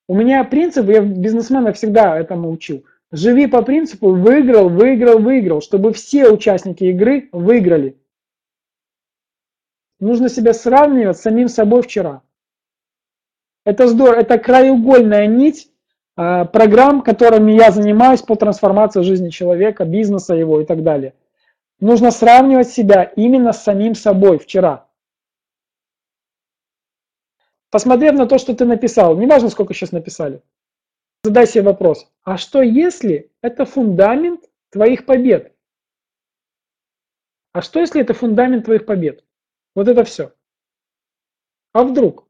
У 0.06 0.14
меня 0.14 0.42
принцип, 0.44 0.86
я 0.88 1.02
бизнесмена 1.02 1.72
всегда 1.72 2.18
этому 2.18 2.50
учил. 2.50 2.86
Живи 3.10 3.46
по 3.46 3.62
принципу 3.62 4.10
выиграл, 4.12 4.68
выиграл, 4.68 5.18
выиграл, 5.18 5.62
чтобы 5.62 5.92
все 5.92 6.28
участники 6.28 6.84
игры 6.84 7.28
выиграли. 7.32 7.98
Нужно 9.98 10.28
себя 10.28 10.52
сравнивать 10.52 11.16
с 11.16 11.22
самим 11.22 11.48
собой 11.48 11.82
вчера. 11.82 12.22
Это 13.64 13.88
здорово, 13.88 14.20
это 14.20 14.38
краеугольная 14.38 15.26
нить 15.26 15.70
э, 16.16 16.44
программ, 16.44 17.02
которыми 17.02 17.52
я 17.52 17.70
занимаюсь 17.70 18.22
по 18.22 18.36
трансформации 18.36 19.02
жизни 19.02 19.30
человека, 19.30 19.84
бизнеса 19.84 20.34
его 20.34 20.60
и 20.60 20.66
так 20.66 20.82
далее. 20.82 21.14
Нужно 21.80 22.10
сравнивать 22.10 22.68
себя 22.68 23.02
именно 23.04 23.52
с 23.52 23.62
самим 23.62 23.94
собой 23.94 24.38
вчера. 24.38 24.86
Посмотрев 27.70 28.14
на 28.14 28.26
то, 28.26 28.38
что 28.38 28.54
ты 28.54 28.64
написал, 28.64 29.16
неважно, 29.16 29.48
сколько 29.50 29.74
сейчас 29.74 29.92
написали, 29.92 30.42
задай 31.22 31.46
себе 31.46 31.64
вопрос, 31.64 32.10
а 32.22 32.36
что 32.36 32.62
если 32.62 33.32
это 33.42 33.64
фундамент 33.64 34.44
твоих 34.70 35.06
побед? 35.06 35.54
А 37.52 37.62
что 37.62 37.80
если 37.80 38.00
это 38.00 38.14
фундамент 38.14 38.64
твоих 38.64 38.86
побед? 38.86 39.24
Вот 39.74 39.88
это 39.88 40.04
все. 40.04 40.34
А 41.72 41.84
вдруг? 41.84 42.28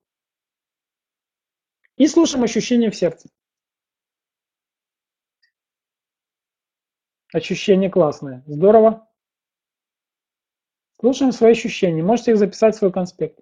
И 1.97 2.07
слушаем 2.07 2.45
ощущения 2.45 2.91
в 2.91 2.97
сердце. 2.97 3.29
Ощущения 7.33 7.91
классные. 7.91 8.43
Здорово. 8.47 9.07
Слушаем 11.01 11.33
свои 11.33 11.53
ощущения. 11.53 12.03
Можете 12.03 12.33
их 12.33 12.39
записать 12.39 12.75
в 12.75 12.79
свой 12.79 12.93
конспект. 12.93 13.41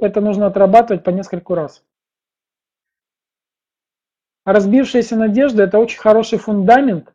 Это 0.00 0.20
нужно 0.20 0.46
отрабатывать 0.46 1.02
по 1.02 1.10
нескольку 1.10 1.54
раз. 1.54 1.84
Разбившаяся 4.44 5.16
надежда– 5.16 5.62
это 5.64 5.78
очень 5.78 5.98
хороший 5.98 6.38
фундамент 6.38 7.12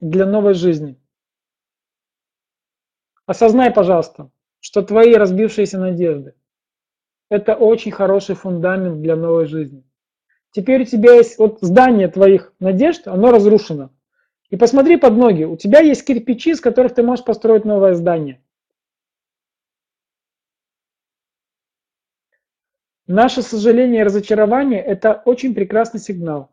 для 0.00 0.26
новой 0.26 0.54
жизни. 0.54 0.96
Осознай, 3.26 3.70
пожалуйста, 3.70 4.30
что 4.60 4.82
твои 4.82 5.14
разбившиеся 5.14 5.78
надежды– 5.78 6.34
это 7.30 7.54
очень 7.54 7.92
хороший 7.92 8.34
фундамент 8.34 9.00
для 9.00 9.16
новой 9.16 9.46
жизни. 9.46 9.84
Теперь 10.52 10.82
у 10.82 10.84
тебя 10.84 11.14
есть 11.14 11.38
вот 11.38 11.58
здание 11.60 12.08
твоих 12.08 12.52
надежд, 12.60 13.08
оно 13.08 13.32
разрушено. 13.32 13.90
И 14.50 14.56
посмотри 14.56 14.96
под 14.96 15.14
ноги, 15.14 15.42
у 15.42 15.56
тебя 15.56 15.80
есть 15.80 16.06
кирпичи, 16.06 16.50
из 16.50 16.60
которых 16.60 16.94
ты 16.94 17.02
можешь 17.02 17.24
построить 17.24 17.64
новое 17.64 17.94
здание. 17.94 18.40
Наше 23.06 23.42
сожаление 23.42 24.00
и 24.00 24.04
разочарование– 24.04 24.80
это 24.82 25.22
очень 25.26 25.54
прекрасный 25.54 26.00
сигнал, 26.00 26.50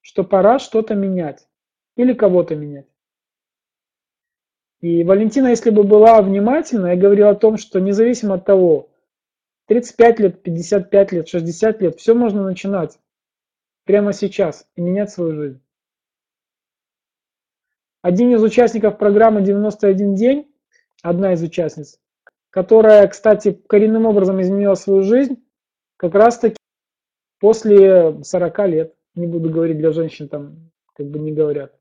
что 0.00 0.22
пора 0.22 0.60
что-то 0.60 0.94
менять 0.94 1.48
или 1.96 2.12
кого-то 2.12 2.54
менять. 2.54 2.86
И 4.80 5.02
Валентина, 5.02 5.48
если 5.48 5.70
бы 5.70 5.82
была 5.82 6.22
внимательна, 6.22 6.88
я 6.88 6.96
говорил 6.96 7.28
о 7.28 7.34
том, 7.34 7.56
что 7.56 7.80
независимо 7.80 8.36
от 8.36 8.44
того, 8.44 8.90
35 9.66 10.20
лет, 10.20 10.42
55 10.42 11.12
лет, 11.12 11.28
60 11.28 11.82
лет, 11.82 11.98
все 11.98 12.14
можно 12.14 12.44
начинать 12.44 12.98
прямо 13.84 14.12
сейчас 14.12 14.68
и 14.76 14.80
менять 14.80 15.10
свою 15.10 15.34
жизнь. 15.34 15.62
Один 18.02 18.34
из 18.34 18.42
участников 18.42 18.98
программы 18.98 19.40
«91 19.42 20.14
день», 20.14 20.52
одна 21.02 21.32
из 21.32 21.42
участниц, 21.42 22.00
которая, 22.50 23.06
кстати, 23.08 23.52
коренным 23.68 24.06
образом 24.06 24.40
изменила 24.40 24.74
свою 24.74 25.02
жизнь, 25.02 25.42
как 26.02 26.16
раз 26.16 26.36
таки 26.36 26.56
после 27.38 28.22
40 28.24 28.58
лет. 28.68 28.94
Не 29.14 29.28
буду 29.28 29.50
говорить 29.50 29.78
для 29.78 29.92
женщин, 29.92 30.28
там 30.28 30.72
как 30.96 31.06
бы 31.06 31.20
не 31.20 31.32
говорят. 31.32 31.74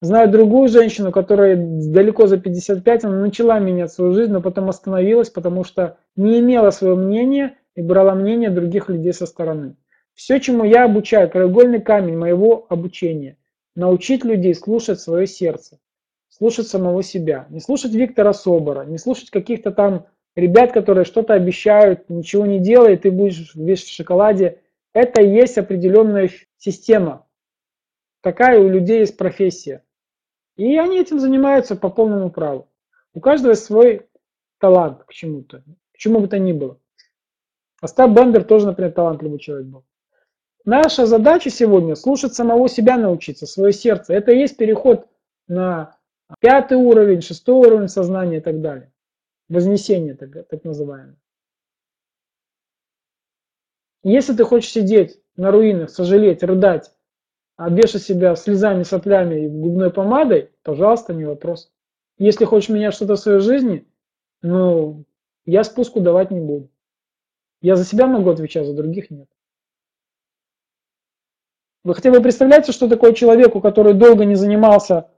Знаю 0.00 0.30
другую 0.30 0.68
женщину, 0.68 1.12
которая 1.12 1.56
далеко 1.56 2.26
за 2.26 2.38
55, 2.38 3.04
она 3.04 3.20
начала 3.20 3.58
менять 3.58 3.92
свою 3.92 4.14
жизнь, 4.14 4.32
но 4.32 4.40
потом 4.40 4.70
остановилась, 4.70 5.28
потому 5.28 5.64
что 5.64 5.98
не 6.16 6.40
имела 6.40 6.70
своего 6.70 6.96
мнения 6.96 7.58
и 7.74 7.82
брала 7.82 8.14
мнение 8.14 8.48
других 8.48 8.88
людей 8.88 9.12
со 9.12 9.26
стороны. 9.26 9.76
Все, 10.14 10.40
чему 10.40 10.64
я 10.64 10.84
обучаю, 10.84 11.28
краеугольный 11.30 11.82
камень 11.82 12.16
моего 12.16 12.64
обучения, 12.70 13.36
научить 13.74 14.24
людей 14.24 14.54
слушать 14.54 15.00
свое 15.00 15.26
сердце, 15.26 15.78
слушать 16.30 16.68
самого 16.68 17.02
себя, 17.02 17.46
не 17.50 17.60
слушать 17.60 17.92
Виктора 17.92 18.32
Собора, 18.32 18.84
не 18.86 18.96
слушать 18.96 19.28
каких-то 19.28 19.72
там 19.72 20.06
ребят, 20.36 20.72
которые 20.72 21.04
что-то 21.04 21.34
обещают, 21.34 22.08
ничего 22.08 22.46
не 22.46 22.60
делают, 22.60 23.02
ты 23.02 23.10
будешь 23.10 23.54
весь 23.54 23.84
в 23.84 23.92
шоколаде. 23.92 24.60
Это 24.92 25.22
и 25.22 25.28
есть 25.28 25.58
определенная 25.58 26.30
система. 26.58 27.26
Такая 28.22 28.58
у 28.60 28.68
людей 28.68 29.00
есть 29.00 29.16
профессия. 29.16 29.82
И 30.56 30.76
они 30.76 31.00
этим 31.00 31.20
занимаются 31.20 31.76
по 31.76 31.88
полному 31.88 32.30
праву. 32.30 32.68
У 33.14 33.20
каждого 33.20 33.54
свой 33.54 34.06
талант 34.58 35.04
к 35.04 35.12
чему-то, 35.12 35.62
к 35.92 35.96
чему 35.96 36.20
бы 36.20 36.28
то 36.28 36.38
ни 36.38 36.52
было. 36.52 36.78
Остап 37.80 38.10
Бендер 38.10 38.44
тоже, 38.44 38.66
например, 38.66 38.92
талантливый 38.92 39.38
человек 39.38 39.66
был. 39.66 39.84
Наша 40.64 41.06
задача 41.06 41.48
сегодня 41.48 41.94
слушать 41.94 42.34
самого 42.34 42.68
себя 42.68 42.98
научиться, 42.98 43.46
свое 43.46 43.72
сердце. 43.72 44.12
Это 44.12 44.32
и 44.32 44.38
есть 44.38 44.58
переход 44.58 45.06
на 45.48 45.96
пятый 46.40 46.76
уровень, 46.76 47.22
шестой 47.22 47.66
уровень 47.66 47.88
сознания 47.88 48.36
и 48.36 48.40
так 48.40 48.60
далее. 48.60 48.89
Вознесение 49.50 50.14
так, 50.14 50.46
так 50.48 50.62
называемое. 50.62 51.16
Если 54.04 54.32
ты 54.32 54.44
хочешь 54.44 54.70
сидеть 54.70 55.20
на 55.34 55.50
руинах, 55.50 55.90
сожалеть, 55.90 56.44
рыдать, 56.44 56.94
обвешать 57.56 58.04
себя 58.04 58.36
слезами, 58.36 58.84
соплями 58.84 59.44
и 59.44 59.48
губной 59.48 59.92
помадой, 59.92 60.52
пожалуйста, 60.62 61.12
не 61.12 61.24
вопрос. 61.24 61.72
Если 62.16 62.44
хочешь 62.44 62.68
менять 62.68 62.94
что-то 62.94 63.16
в 63.16 63.20
своей 63.20 63.40
жизни, 63.40 63.88
ну, 64.40 65.04
я 65.44 65.64
спуску 65.64 66.00
давать 66.00 66.30
не 66.30 66.40
буду. 66.40 66.70
Я 67.60 67.74
за 67.74 67.84
себя 67.84 68.06
могу 68.06 68.30
отвечать, 68.30 68.66
за 68.66 68.72
других 68.72 69.10
нет. 69.10 69.28
Вы 71.82 71.94
хотя 71.94 72.12
бы 72.12 72.22
представляете, 72.22 72.70
что 72.70 72.88
такое 72.88 73.14
человеку, 73.14 73.60
который 73.60 73.94
долго 73.94 74.24
не 74.24 74.36
занимался, 74.36 75.10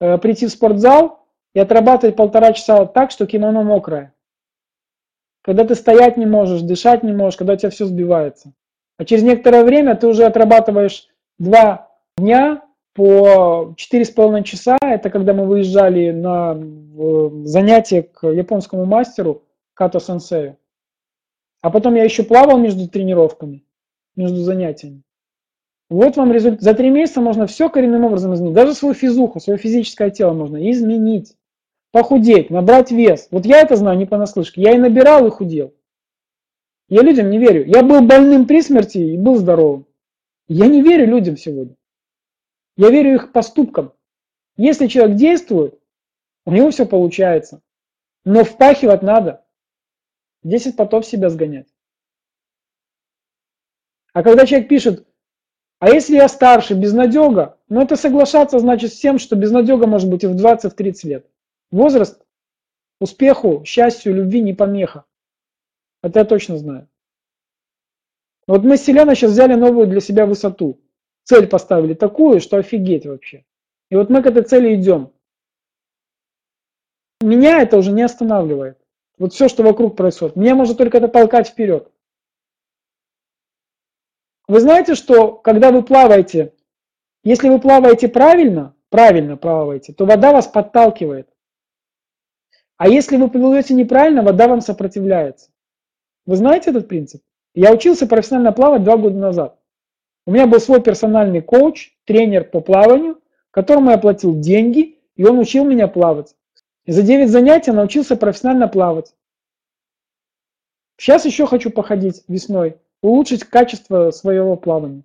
э, 0.00 0.18
прийти 0.18 0.46
в 0.46 0.50
спортзал 0.50 1.17
и 1.54 1.60
отрабатывать 1.60 2.16
полтора 2.16 2.52
часа 2.52 2.86
так, 2.86 3.10
что 3.10 3.26
кимоно 3.26 3.62
мокрое? 3.62 4.14
Когда 5.42 5.64
ты 5.64 5.74
стоять 5.74 6.16
не 6.16 6.26
можешь, 6.26 6.62
дышать 6.62 7.02
не 7.02 7.12
можешь, 7.12 7.36
когда 7.38 7.54
у 7.54 7.56
тебя 7.56 7.70
все 7.70 7.86
сбивается. 7.86 8.52
А 8.98 9.04
через 9.04 9.22
некоторое 9.22 9.64
время 9.64 9.94
ты 9.94 10.06
уже 10.06 10.24
отрабатываешь 10.24 11.08
два 11.38 11.90
дня 12.16 12.62
по 12.94 13.74
4,5 13.76 14.42
часа, 14.42 14.76
это 14.80 15.08
когда 15.08 15.32
мы 15.32 15.46
выезжали 15.46 16.10
на 16.10 16.60
занятие 17.44 18.02
к 18.02 18.26
японскому 18.26 18.84
мастеру 18.84 19.44
Като 19.74 20.00
Сенсею. 20.00 20.58
А 21.62 21.70
потом 21.70 21.94
я 21.94 22.04
еще 22.04 22.24
плавал 22.24 22.58
между 22.58 22.88
тренировками, 22.88 23.64
между 24.16 24.38
занятиями. 24.38 25.02
Вот 25.90 26.16
вам 26.16 26.32
результат. 26.32 26.60
За 26.60 26.74
три 26.74 26.90
месяца 26.90 27.20
можно 27.20 27.46
все 27.46 27.70
коренным 27.70 28.04
образом 28.04 28.34
изменить. 28.34 28.54
Даже 28.54 28.74
свою 28.74 28.94
физуху, 28.94 29.40
свое 29.40 29.58
физическое 29.58 30.10
тело 30.10 30.32
можно 30.32 30.70
изменить. 30.70 31.34
Похудеть, 31.90 32.50
набрать 32.50 32.90
вес. 32.90 33.28
Вот 33.30 33.46
я 33.46 33.60
это 33.60 33.76
знаю 33.76 33.98
не 33.98 34.06
понаслышке. 34.06 34.60
Я 34.60 34.74
и 34.74 34.78
набирал, 34.78 35.26
и 35.26 35.30
худел. 35.30 35.74
Я 36.88 37.02
людям 37.02 37.30
не 37.30 37.38
верю. 37.38 37.66
Я 37.66 37.82
был 37.82 38.02
больным 38.02 38.46
при 38.46 38.62
смерти 38.62 38.98
и 38.98 39.18
был 39.18 39.36
здоровым. 39.36 39.86
Я 40.48 40.66
не 40.66 40.82
верю 40.82 41.06
людям 41.06 41.36
сегодня. 41.36 41.76
Я 42.76 42.90
верю 42.90 43.14
их 43.14 43.32
поступкам. 43.32 43.92
Если 44.56 44.86
человек 44.86 45.16
действует, 45.16 45.78
у 46.44 46.52
него 46.52 46.70
все 46.70 46.86
получается. 46.86 47.62
Но 48.24 48.44
впахивать 48.44 49.02
надо. 49.02 49.44
10 50.42 50.76
потов 50.76 51.06
себя 51.06 51.30
сгонять. 51.30 51.68
А 54.12 54.22
когда 54.22 54.46
человек 54.46 54.68
пишет, 54.68 55.06
а 55.78 55.90
если 55.90 56.16
я 56.16 56.28
старше, 56.28 56.74
безнадега, 56.74 57.58
ну 57.68 57.82
это 57.82 57.96
соглашаться 57.96 58.58
значит 58.58 58.92
с 58.92 58.98
тем, 58.98 59.18
что 59.18 59.36
безнадега 59.36 59.86
может 59.86 60.10
быть 60.10 60.24
и 60.24 60.26
в 60.26 60.34
20-30 60.34 61.08
лет. 61.08 61.26
Возраст 61.70 62.24
успеху, 63.00 63.64
счастью, 63.64 64.14
любви 64.14 64.40
не 64.40 64.54
помеха. 64.54 65.04
Это 66.02 66.20
я 66.20 66.24
точно 66.24 66.58
знаю. 66.58 66.88
Вот 68.46 68.64
мы 68.64 68.76
с 68.76 68.82
Селеной 68.82 69.14
сейчас 69.14 69.32
взяли 69.32 69.54
новую 69.54 69.86
для 69.86 70.00
себя 70.00 70.24
высоту. 70.26 70.80
Цель 71.24 71.46
поставили 71.46 71.92
такую, 71.92 72.40
что 72.40 72.56
офигеть 72.56 73.04
вообще. 73.04 73.44
И 73.90 73.96
вот 73.96 74.08
мы 74.08 74.22
к 74.22 74.26
этой 74.26 74.42
цели 74.42 74.74
идем. 74.74 75.12
Меня 77.20 77.60
это 77.60 77.76
уже 77.76 77.92
не 77.92 78.02
останавливает. 78.02 78.78
Вот 79.18 79.34
все, 79.34 79.48
что 79.48 79.62
вокруг 79.62 79.96
происходит. 79.96 80.36
Меня 80.36 80.54
может 80.54 80.78
только 80.78 80.98
это 80.98 81.08
толкать 81.08 81.48
вперед. 81.48 81.92
Вы 84.46 84.60
знаете, 84.60 84.94
что 84.94 85.32
когда 85.32 85.70
вы 85.70 85.82
плаваете, 85.82 86.54
если 87.24 87.50
вы 87.50 87.60
плаваете 87.60 88.08
правильно, 88.08 88.74
правильно 88.88 89.36
плаваете, 89.36 89.92
то 89.92 90.06
вода 90.06 90.32
вас 90.32 90.46
подталкивает. 90.46 91.28
А 92.78 92.88
если 92.88 93.16
вы 93.16 93.28
плывете 93.28 93.74
неправильно, 93.74 94.22
вода 94.22 94.46
вам 94.46 94.60
сопротивляется. 94.60 95.50
Вы 96.26 96.36
знаете 96.36 96.70
этот 96.70 96.86
принцип? 96.88 97.22
Я 97.52 97.72
учился 97.72 98.06
профессионально 98.06 98.52
плавать 98.52 98.84
два 98.84 98.96
года 98.96 99.16
назад. 99.16 99.58
У 100.26 100.30
меня 100.30 100.46
был 100.46 100.60
свой 100.60 100.80
персональный 100.80 101.42
коуч, 101.42 101.92
тренер 102.04 102.44
по 102.44 102.60
плаванию, 102.60 103.20
которому 103.50 103.90
я 103.90 103.98
платил 103.98 104.38
деньги, 104.38 104.98
и 105.16 105.24
он 105.24 105.40
учил 105.40 105.64
меня 105.64 105.88
плавать. 105.88 106.36
И 106.84 106.92
за 106.92 107.02
9 107.02 107.28
занятий 107.28 107.72
научился 107.72 108.16
профессионально 108.16 108.68
плавать. 108.68 109.12
Сейчас 110.96 111.24
еще 111.24 111.46
хочу 111.46 111.70
походить 111.70 112.22
весной, 112.28 112.76
улучшить 113.02 113.44
качество 113.44 114.12
своего 114.12 114.56
плавания. 114.56 115.02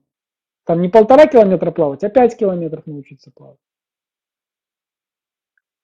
Там 0.65 0.81
не 0.81 0.89
полтора 0.89 1.25
километра 1.25 1.71
плавать, 1.71 2.03
а 2.03 2.09
5 2.09 2.37
километров 2.37 2.85
научиться 2.85 3.31
плавать. 3.31 3.59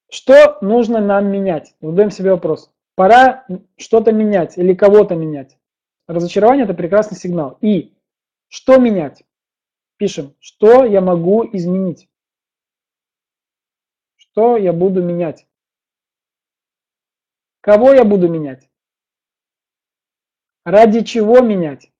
Что 0.09 0.57
нужно 0.61 0.99
нам 0.99 1.27
менять? 1.27 1.75
Задаем 1.81 2.09
себе 2.09 2.31
вопрос. 2.31 2.71
Пора 2.95 3.45
что-то 3.77 4.11
менять 4.11 4.57
или 4.57 4.73
кого-то 4.73 5.15
менять. 5.15 5.57
Разочарование– 6.07 6.63
это 6.65 6.73
прекрасный 6.73 7.15
сигнал. 7.15 7.57
И 7.61 7.95
что 8.47 8.77
менять? 8.77 9.23
Пишем, 9.97 10.35
что 10.39 10.83
я 10.83 11.01
могу 11.01 11.45
изменить. 11.55 12.09
Что 14.15 14.57
я 14.57 14.73
буду 14.73 15.03
менять? 15.03 15.45
Кого 17.61 17.93
я 17.93 18.03
буду 18.03 18.27
менять? 18.27 18.69
Ради 20.65 21.03
чего 21.03 21.41
менять? 21.41 21.91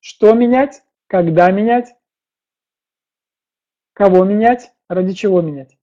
Что 0.00 0.34
менять? 0.34 0.82
Когда 1.06 1.50
менять? 1.50 1.94
Кого 3.92 4.24
менять? 4.24 4.72
Ради 4.88 5.12
чего 5.12 5.40
менять? 5.40 5.79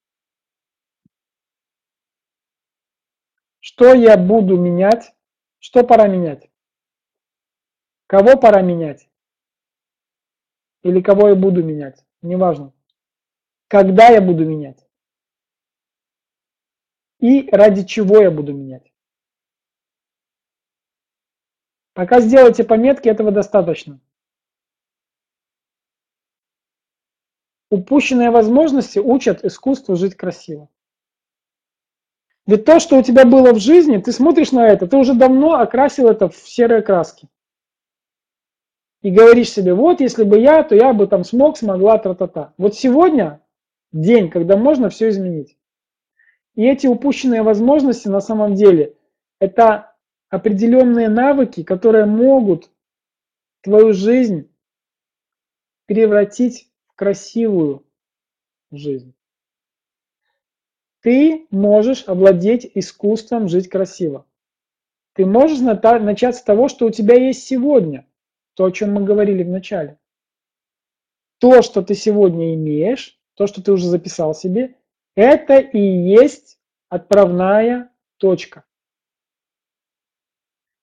Что 3.70 3.94
я 3.94 4.16
буду 4.16 4.56
менять? 4.56 5.14
Что 5.60 5.84
пора 5.84 6.08
менять? 6.08 6.50
Кого 8.08 8.40
пора 8.40 8.62
менять? 8.62 9.10
Или 10.84 11.02
кого 11.02 11.28
я 11.28 11.36
буду 11.36 11.62
менять? 11.62 12.06
Неважно. 12.22 12.72
Когда 13.68 14.08
я 14.08 14.22
буду 14.22 14.46
менять? 14.46 14.88
И 17.20 17.50
ради 17.50 17.84
чего 17.84 18.22
я 18.22 18.32
буду 18.32 18.54
менять? 18.54 18.90
Пока 21.92 22.22
сделайте 22.22 22.64
пометки, 22.64 23.10
этого 23.10 23.34
достаточно. 23.34 24.00
Упущенные 27.70 28.32
возможности 28.32 29.00
учат 29.00 29.44
искусству 29.44 29.98
жить 29.98 30.16
красиво. 30.16 30.70
Ведь 32.48 32.64
то, 32.64 32.80
что 32.80 32.98
у 32.98 33.04
тебя 33.04 33.26
было 33.26 33.52
в 33.52 33.60
жизни, 33.60 33.98
ты 33.98 34.14
смотришь 34.14 34.54
на 34.54 34.66
это, 34.68 34.88
ты 34.88 34.96
уже 34.96 35.14
давно 35.14 35.56
окрасил 35.56 36.08
это 36.08 36.30
в 36.30 36.38
серые 36.38 36.82
краски. 36.82 37.28
И 39.02 39.12
говоришь 39.12 39.52
себе, 39.52 39.74
вот 39.74 40.00
если 40.00 40.24
бы 40.24 40.40
я, 40.40 40.64
то 40.64 40.74
я 40.74 40.94
бы 40.94 41.08
там 41.08 41.26
смог, 41.26 41.58
смогла, 41.58 41.98
тра-та-та. 41.98 42.54
Вот 42.58 42.74
сегодня 42.74 43.42
день, 43.92 44.30
когда 44.30 44.56
можно 44.56 44.90
все 44.90 45.10
изменить. 45.10 45.58
И 46.56 46.66
эти 46.66 46.88
упущенные 46.88 47.44
возможности 47.44 48.08
на 48.08 48.22
самом 48.22 48.56
деле, 48.56 48.96
это 49.40 49.94
определенные 50.30 51.10
навыки, 51.10 51.64
которые 51.64 52.06
могут 52.06 52.72
твою 53.62 53.92
жизнь 53.92 54.50
превратить 55.86 56.72
в 56.88 56.96
красивую 56.96 57.86
жизнь. 58.72 59.17
Ты 61.08 61.48
можешь 61.52 62.06
овладеть 62.06 62.70
искусством 62.76 63.48
жить 63.48 63.70
красиво. 63.70 64.26
Ты 65.14 65.26
можешь 65.26 65.60
начать 65.60 66.36
с 66.36 66.44
того, 66.44 66.68
что 66.68 66.86
у 66.86 66.90
тебя 66.90 67.16
есть 67.16 67.44
сегодня, 67.44 68.06
то, 68.56 68.66
о 68.66 68.72
чем 68.74 68.92
мы 68.92 69.06
говорили 69.06 69.42
в 69.44 69.48
начале. 69.48 69.98
То, 71.38 71.62
что 71.62 71.82
ты 71.82 71.96
сегодня 71.96 72.54
имеешь, 72.56 73.18
то, 73.36 73.48
что 73.48 73.64
ты 73.64 73.72
уже 73.72 73.88
записал 73.88 74.36
себе, 74.36 74.76
это 75.16 75.60
и 75.60 75.80
есть 75.80 76.60
отправная 76.90 77.90
точка. 78.18 78.66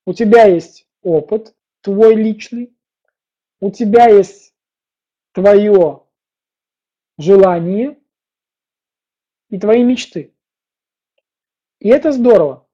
У 0.07 0.15
тебя 0.15 0.47
есть 0.47 0.89
опыт 1.03 1.55
твой 1.83 2.15
личный, 2.15 2.75
у 3.61 3.71
тебя 3.71 4.07
есть 4.07 4.55
твое 5.33 6.03
желание, 7.19 7.99
и 9.49 9.59
твои 9.59 9.83
мечты. 9.83 10.35
И 11.79 11.89
это 11.89 12.13
здорово. 12.13 12.67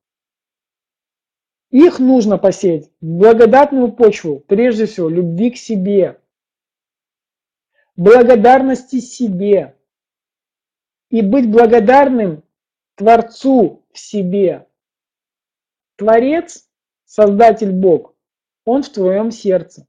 Их 1.71 2.01
нужно 2.01 2.37
посеять 2.37 2.91
в 3.01 3.07
благодатную 3.07 3.93
почву, 3.93 4.41
прежде 4.41 4.87
всего, 4.87 5.09
любви 5.09 5.53
к 5.53 5.57
себе, 5.57 6.21
благодарности 7.97 8.99
себе 9.01 9.77
и 11.11 11.23
быть 11.23 11.51
благодарным 11.51 12.43
Творцу 12.97 13.85
в 13.93 13.99
себе. 13.99 14.67
Творец, 15.97 16.69
Создатель 17.05 17.73
Бог, 17.73 18.15
Он 18.65 18.83
в 18.83 18.89
твоем 18.89 19.31
сердце. 19.31 19.87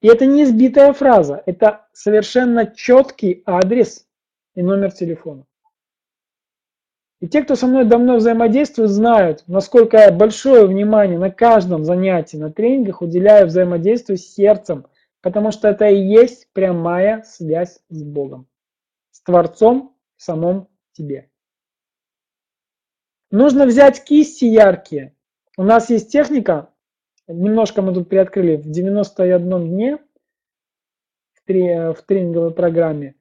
И 0.00 0.06
это 0.06 0.26
не 0.26 0.44
избитая 0.44 0.92
фраза, 0.92 1.42
это 1.46 1.88
совершенно 1.92 2.66
четкий 2.66 3.42
адрес 3.46 4.06
и 4.54 4.62
номер 4.62 4.92
телефона. 4.92 5.47
И 7.20 7.26
те, 7.26 7.42
кто 7.42 7.56
со 7.56 7.66
мной 7.66 7.84
давно 7.84 8.16
взаимодействует, 8.16 8.90
знают, 8.90 9.42
насколько 9.48 9.96
я 9.96 10.12
большое 10.12 10.66
внимание 10.66 11.18
на 11.18 11.30
каждом 11.30 11.84
занятии, 11.84 12.36
на 12.36 12.52
тренингах 12.52 13.02
уделяю 13.02 13.46
взаимодействию 13.48 14.18
с 14.18 14.26
сердцем, 14.26 14.86
потому 15.20 15.50
что 15.50 15.68
это 15.68 15.86
и 15.88 16.00
есть 16.00 16.48
прямая 16.52 17.22
связь 17.24 17.80
с 17.88 18.04
Богом, 18.04 18.46
с 19.10 19.20
Творцом 19.22 19.96
в 20.16 20.22
самом 20.22 20.68
тебе. 20.92 21.28
Нужно 23.32 23.66
взять 23.66 24.04
кисти 24.04 24.44
яркие. 24.44 25.14
У 25.56 25.64
нас 25.64 25.90
есть 25.90 26.12
техника, 26.12 26.70
немножко 27.26 27.82
мы 27.82 27.92
тут 27.92 28.08
приоткрыли, 28.08 28.56
в 28.56 28.70
91 28.70 29.68
дне 29.68 29.98
в 31.44 32.02
тренинговой 32.06 32.52
программе 32.52 33.16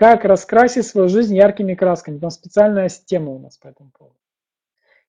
как 0.00 0.24
раскрасить 0.24 0.86
свою 0.86 1.10
жизнь 1.10 1.36
яркими 1.36 1.74
красками. 1.74 2.18
Там 2.18 2.30
специальная 2.30 2.88
тема 2.88 3.32
у 3.32 3.38
нас 3.38 3.58
по 3.58 3.68
этому 3.68 3.90
поводу. 3.90 4.16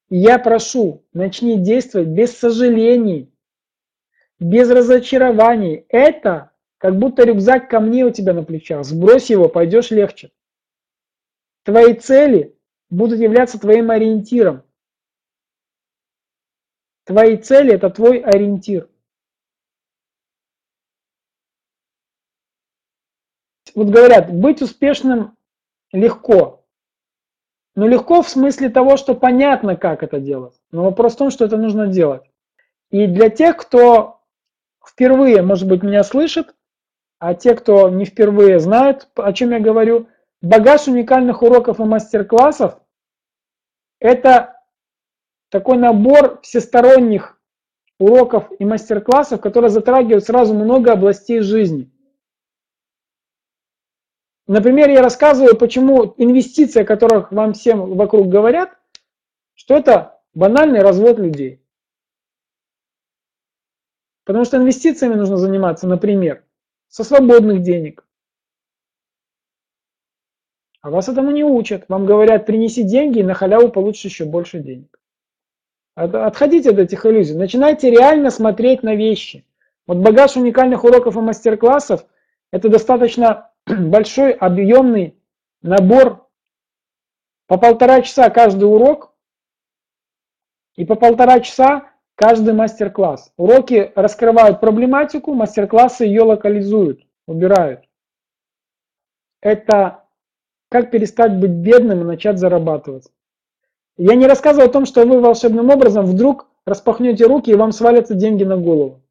И 0.10 0.18
я 0.18 0.38
прошу, 0.38 1.06
начни 1.14 1.58
действовать 1.58 2.10
без 2.10 2.38
сожалений, 2.38 3.34
без 4.38 4.70
разочарований. 4.70 5.86
Это 5.88 6.52
как 6.78 7.00
будто 7.00 7.24
рюкзак 7.24 7.70
камней 7.70 8.04
у 8.04 8.12
тебя 8.12 8.34
на 8.34 8.44
плечах. 8.44 8.84
Сбрось 8.84 9.30
его, 9.30 9.48
пойдешь 9.48 9.92
легче. 9.92 10.34
Твои 11.64 11.94
цели 11.94 12.60
будут 12.89 13.22
являться 13.22 13.58
твоим 13.58 13.92
ориентиром. 13.92 14.64
Твои 17.06 17.38
цели– 17.38 17.74
это 17.76 17.89
твой 17.92 18.20
ориентир. 18.20 18.89
Вот 23.76 23.88
говорят, 23.88 24.34
быть 24.34 24.62
успешным 24.62 25.38
легко. 25.91 26.64
Но 27.76 27.88
легко 27.88 28.22
в 28.22 28.30
смысле 28.30 28.70
того, 28.70 28.97
что 28.97 29.16
понятно, 29.16 29.76
как 29.76 30.03
это 30.03 30.20
делать. 30.20 30.59
Но 30.72 30.84
вопрос 30.84 31.14
в 31.14 31.18
том, 31.18 31.32
что 31.32 31.45
это 31.45 31.57
нужно 31.57 31.88
делать. 31.88 32.24
И 32.89 33.07
для 33.07 33.30
тех, 33.30 33.57
кто 33.57 34.22
впервые, 34.86 35.41
может 35.41 35.68
быть, 35.68 35.84
меня 35.84 36.03
слышит, 36.03 36.53
а 37.20 37.34
те, 37.36 37.55
кто 37.55 37.89
не 37.89 38.05
впервые 38.05 38.59
знают, 38.59 39.07
о 39.16 39.32
чем 39.32 39.51
я 39.51 39.59
говорю, 39.59 40.07
багаж 40.41 40.88
уникальных 40.88 41.43
уроков 41.43 41.80
и 41.80 41.84
мастер-классов– 41.84 42.80
это 43.99 44.59
такой 45.49 45.78
набор 45.78 46.39
всесторонних 46.41 47.39
уроков 47.99 48.51
и 48.57 48.66
мастер-классов, 48.66 49.39
которые 49.39 49.70
затрагивают 49.70 50.26
сразу 50.26 50.55
много 50.55 50.91
областей 50.91 51.41
жизни. 51.41 51.91
Например, 54.48 54.89
я 54.89 55.02
рассказываю, 55.02 55.56
почему 55.56 56.14
инвестиции, 56.18 56.82
о 56.82 56.86
которых 56.86 57.32
вам 57.32 57.54
всем 57.54 57.96
вокруг 57.96 58.28
говорят, 58.28 58.78
что 59.54 59.76
это 59.76 60.20
банальный 60.34 60.82
развод 60.82 61.20
людей. 61.20 61.64
Потому 64.26 64.46
что 64.46 64.58
инвестициями 64.58 65.16
нужно 65.16 65.38
заниматься, 65.38 65.88
например, 65.88 66.44
со 66.88 67.04
свободных 67.04 67.62
денег. 67.62 68.06
А 70.82 70.89
вас 70.89 71.10
этому 71.10 71.32
не 71.32 71.44
учат. 71.44 71.86
Вам 71.88 72.06
говорят, 72.06 72.46
принеси 72.46 72.84
деньги 72.84 73.20
и 73.20 73.24
на 73.24 73.36
халяву 73.36 73.70
получишь 73.70 74.06
еще 74.06 74.26
больше 74.26 74.60
денег. 74.60 75.00
Отходите 75.96 76.72
от 76.72 76.80
этих 76.80 77.06
иллюзий. 77.06 77.36
Начинайте 77.36 77.92
реально 77.92 78.32
смотреть 78.32 78.82
на 78.82 78.96
вещи. 78.96 79.46
Вот 79.86 79.98
багаж 79.98 80.38
уникальных 80.38 80.84
уроков 80.84 81.16
и 81.18 81.20
мастер-классов– 81.20 82.06
это 82.52 82.70
достаточно 82.70 83.51
большой 83.80 84.32
объемный 84.32 85.17
набор 85.61 86.28
по 87.47 87.57
полтора 87.57 88.01
часа 88.01 88.30
каждый 88.30 88.65
урок 88.65 89.13
и 90.76 90.86
по 90.86 90.95
полтора 90.95 91.39
часа 91.39 91.91
каждый 92.15 92.53
мастер-класс. 92.53 93.34
Уроки 93.38 93.91
раскрывают 93.95 94.59
проблематику, 94.59 95.34
мастер-классы 95.34 96.05
ее 96.05 96.24
локализуют, 96.24 97.01
убирают. 97.28 97.82
Это 99.41 100.05
как 100.69 100.91
перестать 100.91 101.38
быть 101.38 101.51
бедным 101.51 102.01
и 102.01 102.05
начать 102.05 102.39
зарабатывать. 102.39 103.11
Я 103.97 104.15
не 104.15 104.28
рассказываю 104.28 104.69
о 104.69 104.72
том, 104.72 104.86
что 104.86 105.05
вы 105.05 105.19
волшебным 105.19 105.69
образом 105.69 106.05
вдруг 106.05 106.47
распахнете 106.65 107.26
руки 107.26 107.51
и 107.51 107.55
вам 107.55 107.72
свалятся 107.72 108.13
деньги 108.13 108.43
на 108.43 108.57
голову. 108.57 109.01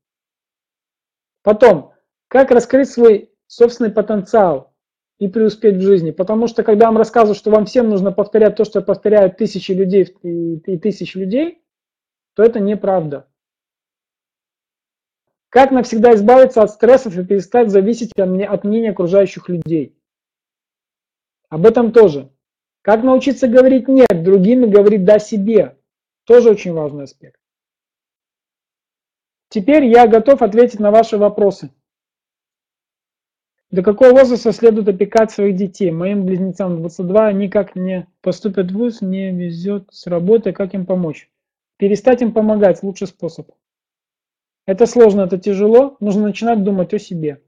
Потом, 1.42 1.92
как 2.28 2.50
раскрыть 2.50 2.90
свой 2.90 3.29
собственный 3.50 3.90
потенциал 3.90 4.72
и 5.18 5.26
преуспеть 5.28 5.76
в 5.76 5.82
жизни. 5.82 6.12
Потому 6.12 6.46
что 6.46 6.62
когда 6.62 6.86
вам 6.86 6.96
рассказываю, 6.96 7.34
что 7.34 7.50
вам 7.50 7.66
всем 7.66 7.88
нужно 7.90 8.12
повторять 8.12 8.56
то, 8.56 8.64
что 8.64 8.80
повторяют 8.80 9.36
тысячи 9.36 9.72
людей 9.72 10.04
и 10.22 10.78
тысячи 10.78 11.18
людей, 11.18 11.60
то 12.34 12.44
это 12.44 12.60
неправда. 12.60 13.28
Как 15.48 15.72
навсегда 15.72 16.14
избавиться 16.14 16.62
от 16.62 16.70
стрессов 16.70 17.18
и 17.18 17.24
перестать 17.24 17.70
зависеть 17.70 18.12
от 18.16 18.64
мнения 18.64 18.90
окружающих 18.90 19.48
людей? 19.48 19.98
Об 21.48 21.66
этом 21.66 21.90
тоже. 21.92 22.30
Как 22.82 23.02
научиться 23.02 23.48
говорить 23.48 23.88
«нет» 23.88 24.22
другим 24.22 24.64
и 24.64 24.70
говорить 24.70 25.04
«да» 25.04 25.18
себе? 25.18 25.76
Тоже 26.24 26.50
очень 26.50 26.72
важный 26.72 27.04
аспект. 27.04 27.40
Теперь 29.48 29.86
я 29.86 30.06
готов 30.06 30.40
ответить 30.40 30.78
на 30.78 30.92
ваши 30.92 31.18
вопросы. 31.18 31.72
До 33.70 33.84
какого 33.84 34.10
возраста 34.10 34.50
следует 34.50 34.88
опекать 34.88 35.30
своих 35.30 35.54
детей? 35.54 35.92
Моим 35.92 36.24
близнецам 36.24 36.78
22 36.78 37.32
никак 37.32 37.76
не 37.76 38.08
поступят 38.20 38.72
в 38.72 38.74
ВУЗ, 38.74 39.00
не 39.00 39.30
везет 39.30 39.86
с 39.92 40.08
работы, 40.08 40.52
как 40.52 40.74
им 40.74 40.86
помочь? 40.86 41.30
Перестать 41.76 42.20
им 42.20 42.32
помогать– 42.32 42.80
лучший 42.82 43.06
способ. 43.06 43.52
Это 44.66 44.86
сложно, 44.86 45.22
это 45.22 45.38
тяжело, 45.38 45.96
нужно 46.00 46.24
начинать 46.24 46.64
думать 46.64 46.92
о 46.94 46.98
себе. 46.98 47.42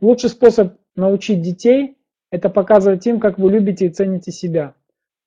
Лучший 0.00 0.30
способ 0.30 0.74
научить 0.96 1.40
детей– 1.40 1.96
это 2.32 2.50
показывать 2.50 3.06
им, 3.06 3.20
как 3.20 3.38
вы 3.38 3.52
любите 3.52 3.86
и 3.86 3.90
цените 3.90 4.32
себя. 4.32 4.74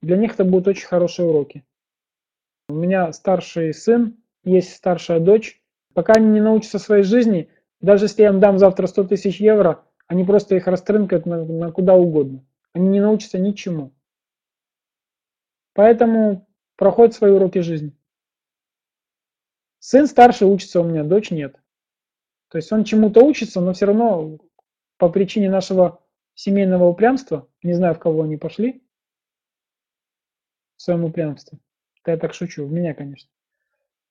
Для 0.01 0.17
них 0.17 0.33
это 0.33 0.43
будут 0.43 0.67
очень 0.67 0.87
хорошие 0.87 1.25
уроки. 1.25 1.63
У 2.67 2.73
меня 2.73 3.13
старший 3.13 3.73
сын, 3.73 4.17
есть 4.43 4.75
старшая 4.75 5.21
дочь. 5.21 5.61
Пока 5.93 6.13
они 6.13 6.27
не 6.27 6.41
научатся 6.41 6.79
своей 6.79 7.03
жизни, 7.03 7.47
даже 7.79 8.05
если 8.05 8.23
я 8.23 8.29
им 8.29 8.41
дам 8.41 8.59
завтра 8.59 8.87
100 8.87 9.05
тысяч 9.05 9.39
евро– 9.39 9.85
они 10.07 10.23
просто 10.23 10.55
их 10.55 10.67
растрынкают 10.67 11.25
на, 11.25 11.43
на 11.43 11.71
куда 11.71 11.95
угодно. 11.95 12.45
Они 12.73 12.87
не 12.87 12.99
научатся 12.99 13.39
ничему. 13.39 13.93
Поэтому 15.73 16.47
проходят 16.75 17.15
свои 17.15 17.31
уроки 17.31 17.59
жизни. 17.59 17.95
Сын 19.79 20.07
старший 20.07 20.47
учится 20.47 20.81
у 20.81 20.83
меня, 20.83 21.03
дочь 21.03 21.31
нет. 21.31 21.55
То 22.49 22.57
есть 22.57 22.71
он 22.71 22.83
чему-то 22.83 23.23
учится, 23.23 23.61
но 23.61 23.73
все 23.73 23.87
равно 23.87 24.37
по 24.97 25.09
причине 25.09 25.49
нашего 25.49 25.99
семейного 26.35 26.85
упрямства, 26.85 27.49
не 27.63 27.73
знаю, 27.73 27.95
в 27.95 27.99
кого 27.99 28.23
они 28.23 28.37
пошли, 28.37 28.83
в 30.77 30.81
своем 30.81 31.03
упрямстве. 31.03 31.59
Это 32.01 32.11
я 32.11 32.17
так 32.17 32.33
шучу, 32.33 32.65
в 32.65 32.71
меня, 32.71 32.93
конечно. 32.93 33.29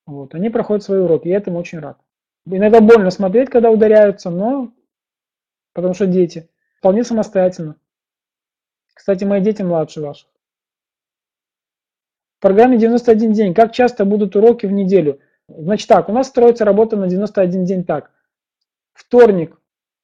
Вот, 0.05 0.35
они 0.35 0.49
проходят 0.49 0.83
свои 0.83 0.99
уроки, 0.99 1.27
я 1.27 1.37
этому 1.37 1.59
очень 1.59 1.79
рад. 1.79 1.97
Иногда 2.45 2.81
больно 2.81 3.09
смотреть, 3.09 3.49
когда 3.49 3.71
ударяются, 3.71 4.29
но 4.29 4.73
потому 5.73 5.93
что 5.93 6.07
дети 6.07 6.49
вполне 6.77 7.03
самостоятельно. 7.03 7.75
Кстати, 8.93 9.23
мои 9.23 9.41
дети 9.41 9.61
младше 9.61 10.01
ваших. 10.01 10.29
В 12.37 12.41
программе 12.41 12.77
91 12.77 13.33
день. 13.33 13.53
Как 13.53 13.73
часто 13.73 14.05
будут 14.05 14.35
уроки 14.35 14.65
в 14.65 14.71
неделю? 14.71 15.19
Значит 15.47 15.87
так, 15.87 16.09
у 16.09 16.13
нас 16.13 16.27
строится 16.27 16.65
работа 16.65 16.95
на 16.95 17.07
91 17.07 17.65
день 17.65 17.83
так. 17.83 18.11
Вторник 18.93 19.59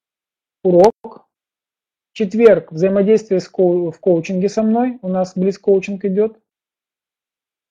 –урок. 0.64 1.28
Четверг– 2.14 2.72
взаимодействие 2.72 3.40
в 3.40 4.00
коучинге 4.00 4.50
со 4.50 4.64
мной. 4.64 5.00
У 5.02 5.08
нас 5.08 5.38
близ-коучинг 5.38 6.04
идет. 6.06 6.40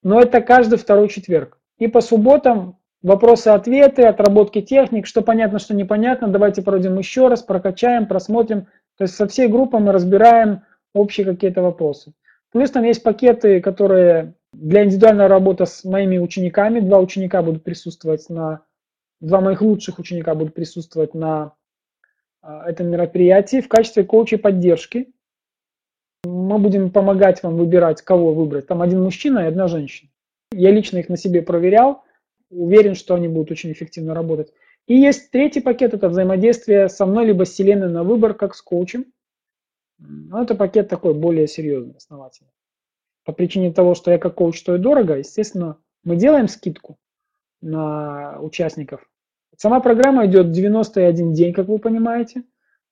Но 0.02 0.20
это 0.20 0.40
каждый 0.40 0.78
второй 0.78 1.08
четверг. 1.08 1.58
И 1.78 1.88
по 1.88 2.00
субботам 2.00 2.78
Вопросы-ответы, 3.02 4.02
отработки 4.02 4.60
техник, 4.60 5.06
что 5.06 5.22
понятно, 5.22 5.60
что 5.60 5.72
непонятно, 5.72 6.28
давайте 6.28 6.62
пройдем 6.62 6.98
еще 6.98 7.28
раз, 7.28 7.42
прокачаем, 7.42 8.06
просмотрим. 8.06 8.66
То 8.96 9.04
есть 9.04 9.14
со 9.14 9.28
всей 9.28 9.46
группой 9.46 9.80
мы 9.80 9.92
разбираем 9.92 10.62
общие 10.94 11.24
какие-то 11.24 11.62
вопросы. 11.62 12.12
Плюс 12.50 12.70
там 12.70 12.82
есть 12.82 13.04
пакеты, 13.04 13.60
которые 13.60 14.34
для 14.52 14.84
индивидуальной 14.84 15.28
работы 15.28 15.66
с 15.66 15.84
моими 15.84 16.18
учениками. 16.18 16.80
Два 16.80 16.98
ученика 16.98 17.42
будут 17.42 17.62
присутствовать 17.62 18.28
на, 18.30 18.62
два 19.20 19.40
моих 19.40 19.62
лучших 19.62 20.00
ученика 20.00 20.34
будут 20.34 20.54
присутствовать 20.54 21.14
на 21.14 21.52
а, 22.42 22.68
этом 22.68 22.88
мероприятии 22.88 23.60
в 23.60 23.68
качестве 23.68 24.02
коучей 24.02 24.38
поддержки. 24.38 25.12
Мы 26.24 26.58
будем 26.58 26.90
помогать 26.90 27.44
вам 27.44 27.56
выбирать, 27.56 28.02
кого 28.02 28.34
выбрать. 28.34 28.66
Там 28.66 28.82
один 28.82 29.02
мужчина 29.02 29.40
и 29.40 29.46
одна 29.46 29.68
женщина. 29.68 30.10
Я 30.50 30.72
лично 30.72 30.98
их 30.98 31.08
на 31.08 31.16
себе 31.16 31.42
проверял 31.42 32.02
уверен, 32.50 32.94
что 32.94 33.14
они 33.14 33.28
будут 33.28 33.50
очень 33.50 33.72
эффективно 33.72 34.14
работать. 34.14 34.52
И 34.86 34.96
есть 34.96 35.30
третий 35.30 35.60
пакет, 35.60 35.94
это 35.94 36.08
взаимодействие 36.08 36.88
со 36.88 37.04
мной, 37.06 37.26
либо 37.26 37.44
с 37.44 37.50
Вселенной 37.50 37.90
на 37.90 38.04
выбор, 38.04 38.34
как 38.34 38.54
с 38.54 38.62
коучем. 38.62 39.06
Но 39.98 40.42
это 40.42 40.54
пакет 40.54 40.88
такой 40.88 41.14
более 41.14 41.48
серьезный, 41.48 41.96
основательный. 41.96 42.52
По 43.24 43.32
причине 43.32 43.72
того, 43.72 43.94
что 43.94 44.10
я 44.10 44.18
как 44.18 44.36
коуч 44.36 44.60
стою 44.60 44.78
дорого, 44.78 45.18
естественно, 45.18 45.78
мы 46.04 46.16
делаем 46.16 46.48
скидку 46.48 46.98
на 47.60 48.40
участников. 48.40 49.06
Сама 49.56 49.80
программа 49.80 50.26
идет 50.26 50.52
91 50.52 51.34
день, 51.34 51.52
как 51.52 51.66
вы 51.66 51.78
понимаете. 51.78 52.44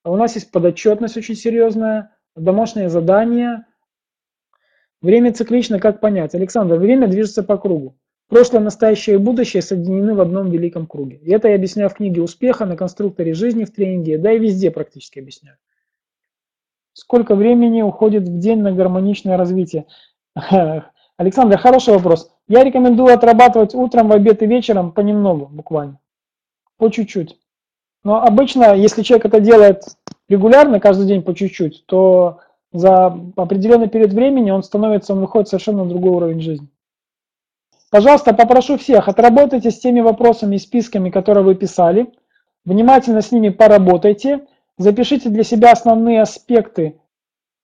А 0.02 0.11
у 0.11 0.16
нас 0.16 0.34
есть 0.34 0.50
подотчетность 0.50 1.16
очень 1.16 1.36
серьезная, 1.36 2.16
домашнее 2.34 2.90
задание. 2.90 3.64
Время 5.00 5.32
циклично, 5.32 5.78
как 5.78 6.00
понять? 6.00 6.34
Александр, 6.34 6.76
время 6.76 7.07
движется 7.07 7.42
по 7.42 7.57
кругу. 7.57 7.96
Прошлое, 8.29 8.61
настоящее 8.61 9.16
и 9.16 9.18
будущее 9.18 9.62
соединены 9.62 10.14
в 10.14 10.20
одном 10.20 10.51
великом 10.51 10.87
круге. 10.87 11.20
И 11.22 11.31
это 11.31 11.49
я 11.49 11.55
объясняю 11.55 11.89
в 11.89 11.95
книге 11.95 12.22
«Успеха», 12.22 12.66
на 12.66 12.77
конструкторе 12.77 13.35
жизни 13.35 13.64
в 13.64 13.72
тренинге, 13.72 14.18
да 14.18 14.33
и 14.33 14.39
везде 14.39 14.72
практически 14.72 15.20
объясняю. 15.20 15.59
Сколько 16.93 17.37
времени 17.37 17.83
уходит 17.83 18.24
в 18.24 18.39
день 18.39 18.62
на 18.62 18.72
гармоничное 18.72 19.37
развитие? 19.37 19.87
Александр, 21.16 21.57
хороший 21.57 21.95
вопрос. 21.95 22.33
Я 22.49 22.64
рекомендую 22.64 23.14
отрабатывать 23.14 23.74
утром, 23.74 24.09
в 24.09 24.12
обед 24.12 24.43
и 24.43 24.47
вечером 24.47 24.93
понемногу, 24.93 25.47
буквально. 25.47 26.01
По 26.79 26.91
чуть-чуть. 26.91 27.39
Но 28.03 28.22
обычно, 28.22 28.74
если 28.74 29.03
человек 29.03 29.27
это 29.27 29.41
делает 29.41 29.85
регулярно, 30.29 30.81
каждый 30.81 31.07
день 31.07 31.22
по 31.22 31.35
чуть-чуть, 31.35 31.87
то 31.87 32.41
за 32.72 33.07
определенный 33.37 33.89
период 33.89 34.12
времени 34.12 34.51
он 34.51 34.62
становится, 34.62 35.12
он 35.12 35.20
выходит 35.20 35.49
совершенно 35.49 35.85
на 35.85 35.91
другой 35.91 36.11
уровень 36.11 36.41
жизни. 36.41 36.68
Пожалуйста, 37.97 38.34
попрошу 38.34 38.76
всех, 38.76 39.09
отработайте 39.09 39.70
с 39.70 39.78
теми 39.78 40.01
вопросами 40.01 40.57
и 40.57 40.59
списками, 40.59 41.09
которые 41.09 41.42
вы 41.42 41.55
писали, 41.55 42.12
внимательно 42.66 43.22
с 43.22 43.32
ними 43.32 43.49
поработайте, 43.49 44.47
запишите 44.76 45.30
для 45.30 45.42
себя 45.42 45.72
основные 45.72 46.20
аспекты. 46.20 47.01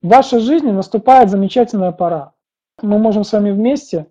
В 0.01 0.09
вашей 0.09 0.41
жизни 0.41 0.71
наступает 0.71 1.29
замечательная 1.29 1.93
пора. 1.93 2.33
Мы 2.81 2.99
можем 2.99 3.25
с 3.25 3.33
вами 3.33 3.51
вместе 3.51 4.07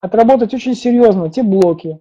отработать 0.00 0.52
очень 0.54 0.74
серьезно 0.74 1.30
те 1.30 1.44
блоки, 1.44 2.00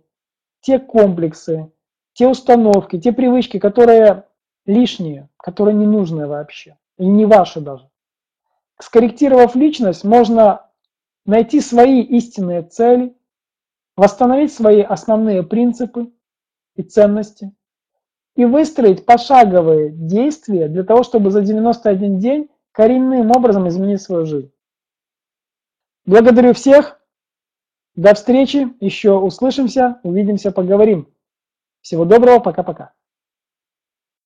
те 0.61 0.79
комплексы, 0.79 1.71
те 2.13 2.27
установки, 2.27 2.99
те 2.99 3.11
привычки, 3.11 3.59
которые 3.59 4.23
лишние, 4.65 5.29
которые 5.37 5.75
не 5.75 5.85
нужны 5.85 6.25
вообще, 6.25 6.75
и 6.97 7.05
не 7.05 7.27
ваши 7.27 7.61
даже. 7.61 7.87
Скорректировав 8.81 9.55
личность, 9.55 10.03
можно 10.03 10.65
найти 11.27 11.61
свои 11.61 12.01
истинные 12.01 12.63
цели, 12.63 13.13
восстановить 13.99 14.53
свои 14.53 14.81
основные 14.81 15.43
принципы 15.43 16.09
и 16.75 16.83
ценности 16.83 17.53
и 18.37 18.45
выстроить 18.45 19.05
пошаговые 19.05 19.91
действия 19.91 20.69
для 20.69 20.85
того, 20.85 21.03
чтобы 21.03 21.31
за 21.31 21.41
91 21.41 22.17
день 22.17 22.49
коренным 22.71 23.31
образом 23.31 23.67
изменить 23.67 24.01
свою 24.01 24.25
жизнь. 24.25 24.53
Благодарю 26.05 26.53
всех. 26.53 27.01
До 27.95 28.13
встречи. 28.13 28.73
Еще 28.79 29.11
услышимся, 29.11 29.99
увидимся, 30.03 30.51
поговорим. 30.51 31.13
Всего 31.81 32.05
доброго. 32.05 32.39
Пока-пока. 32.39 32.93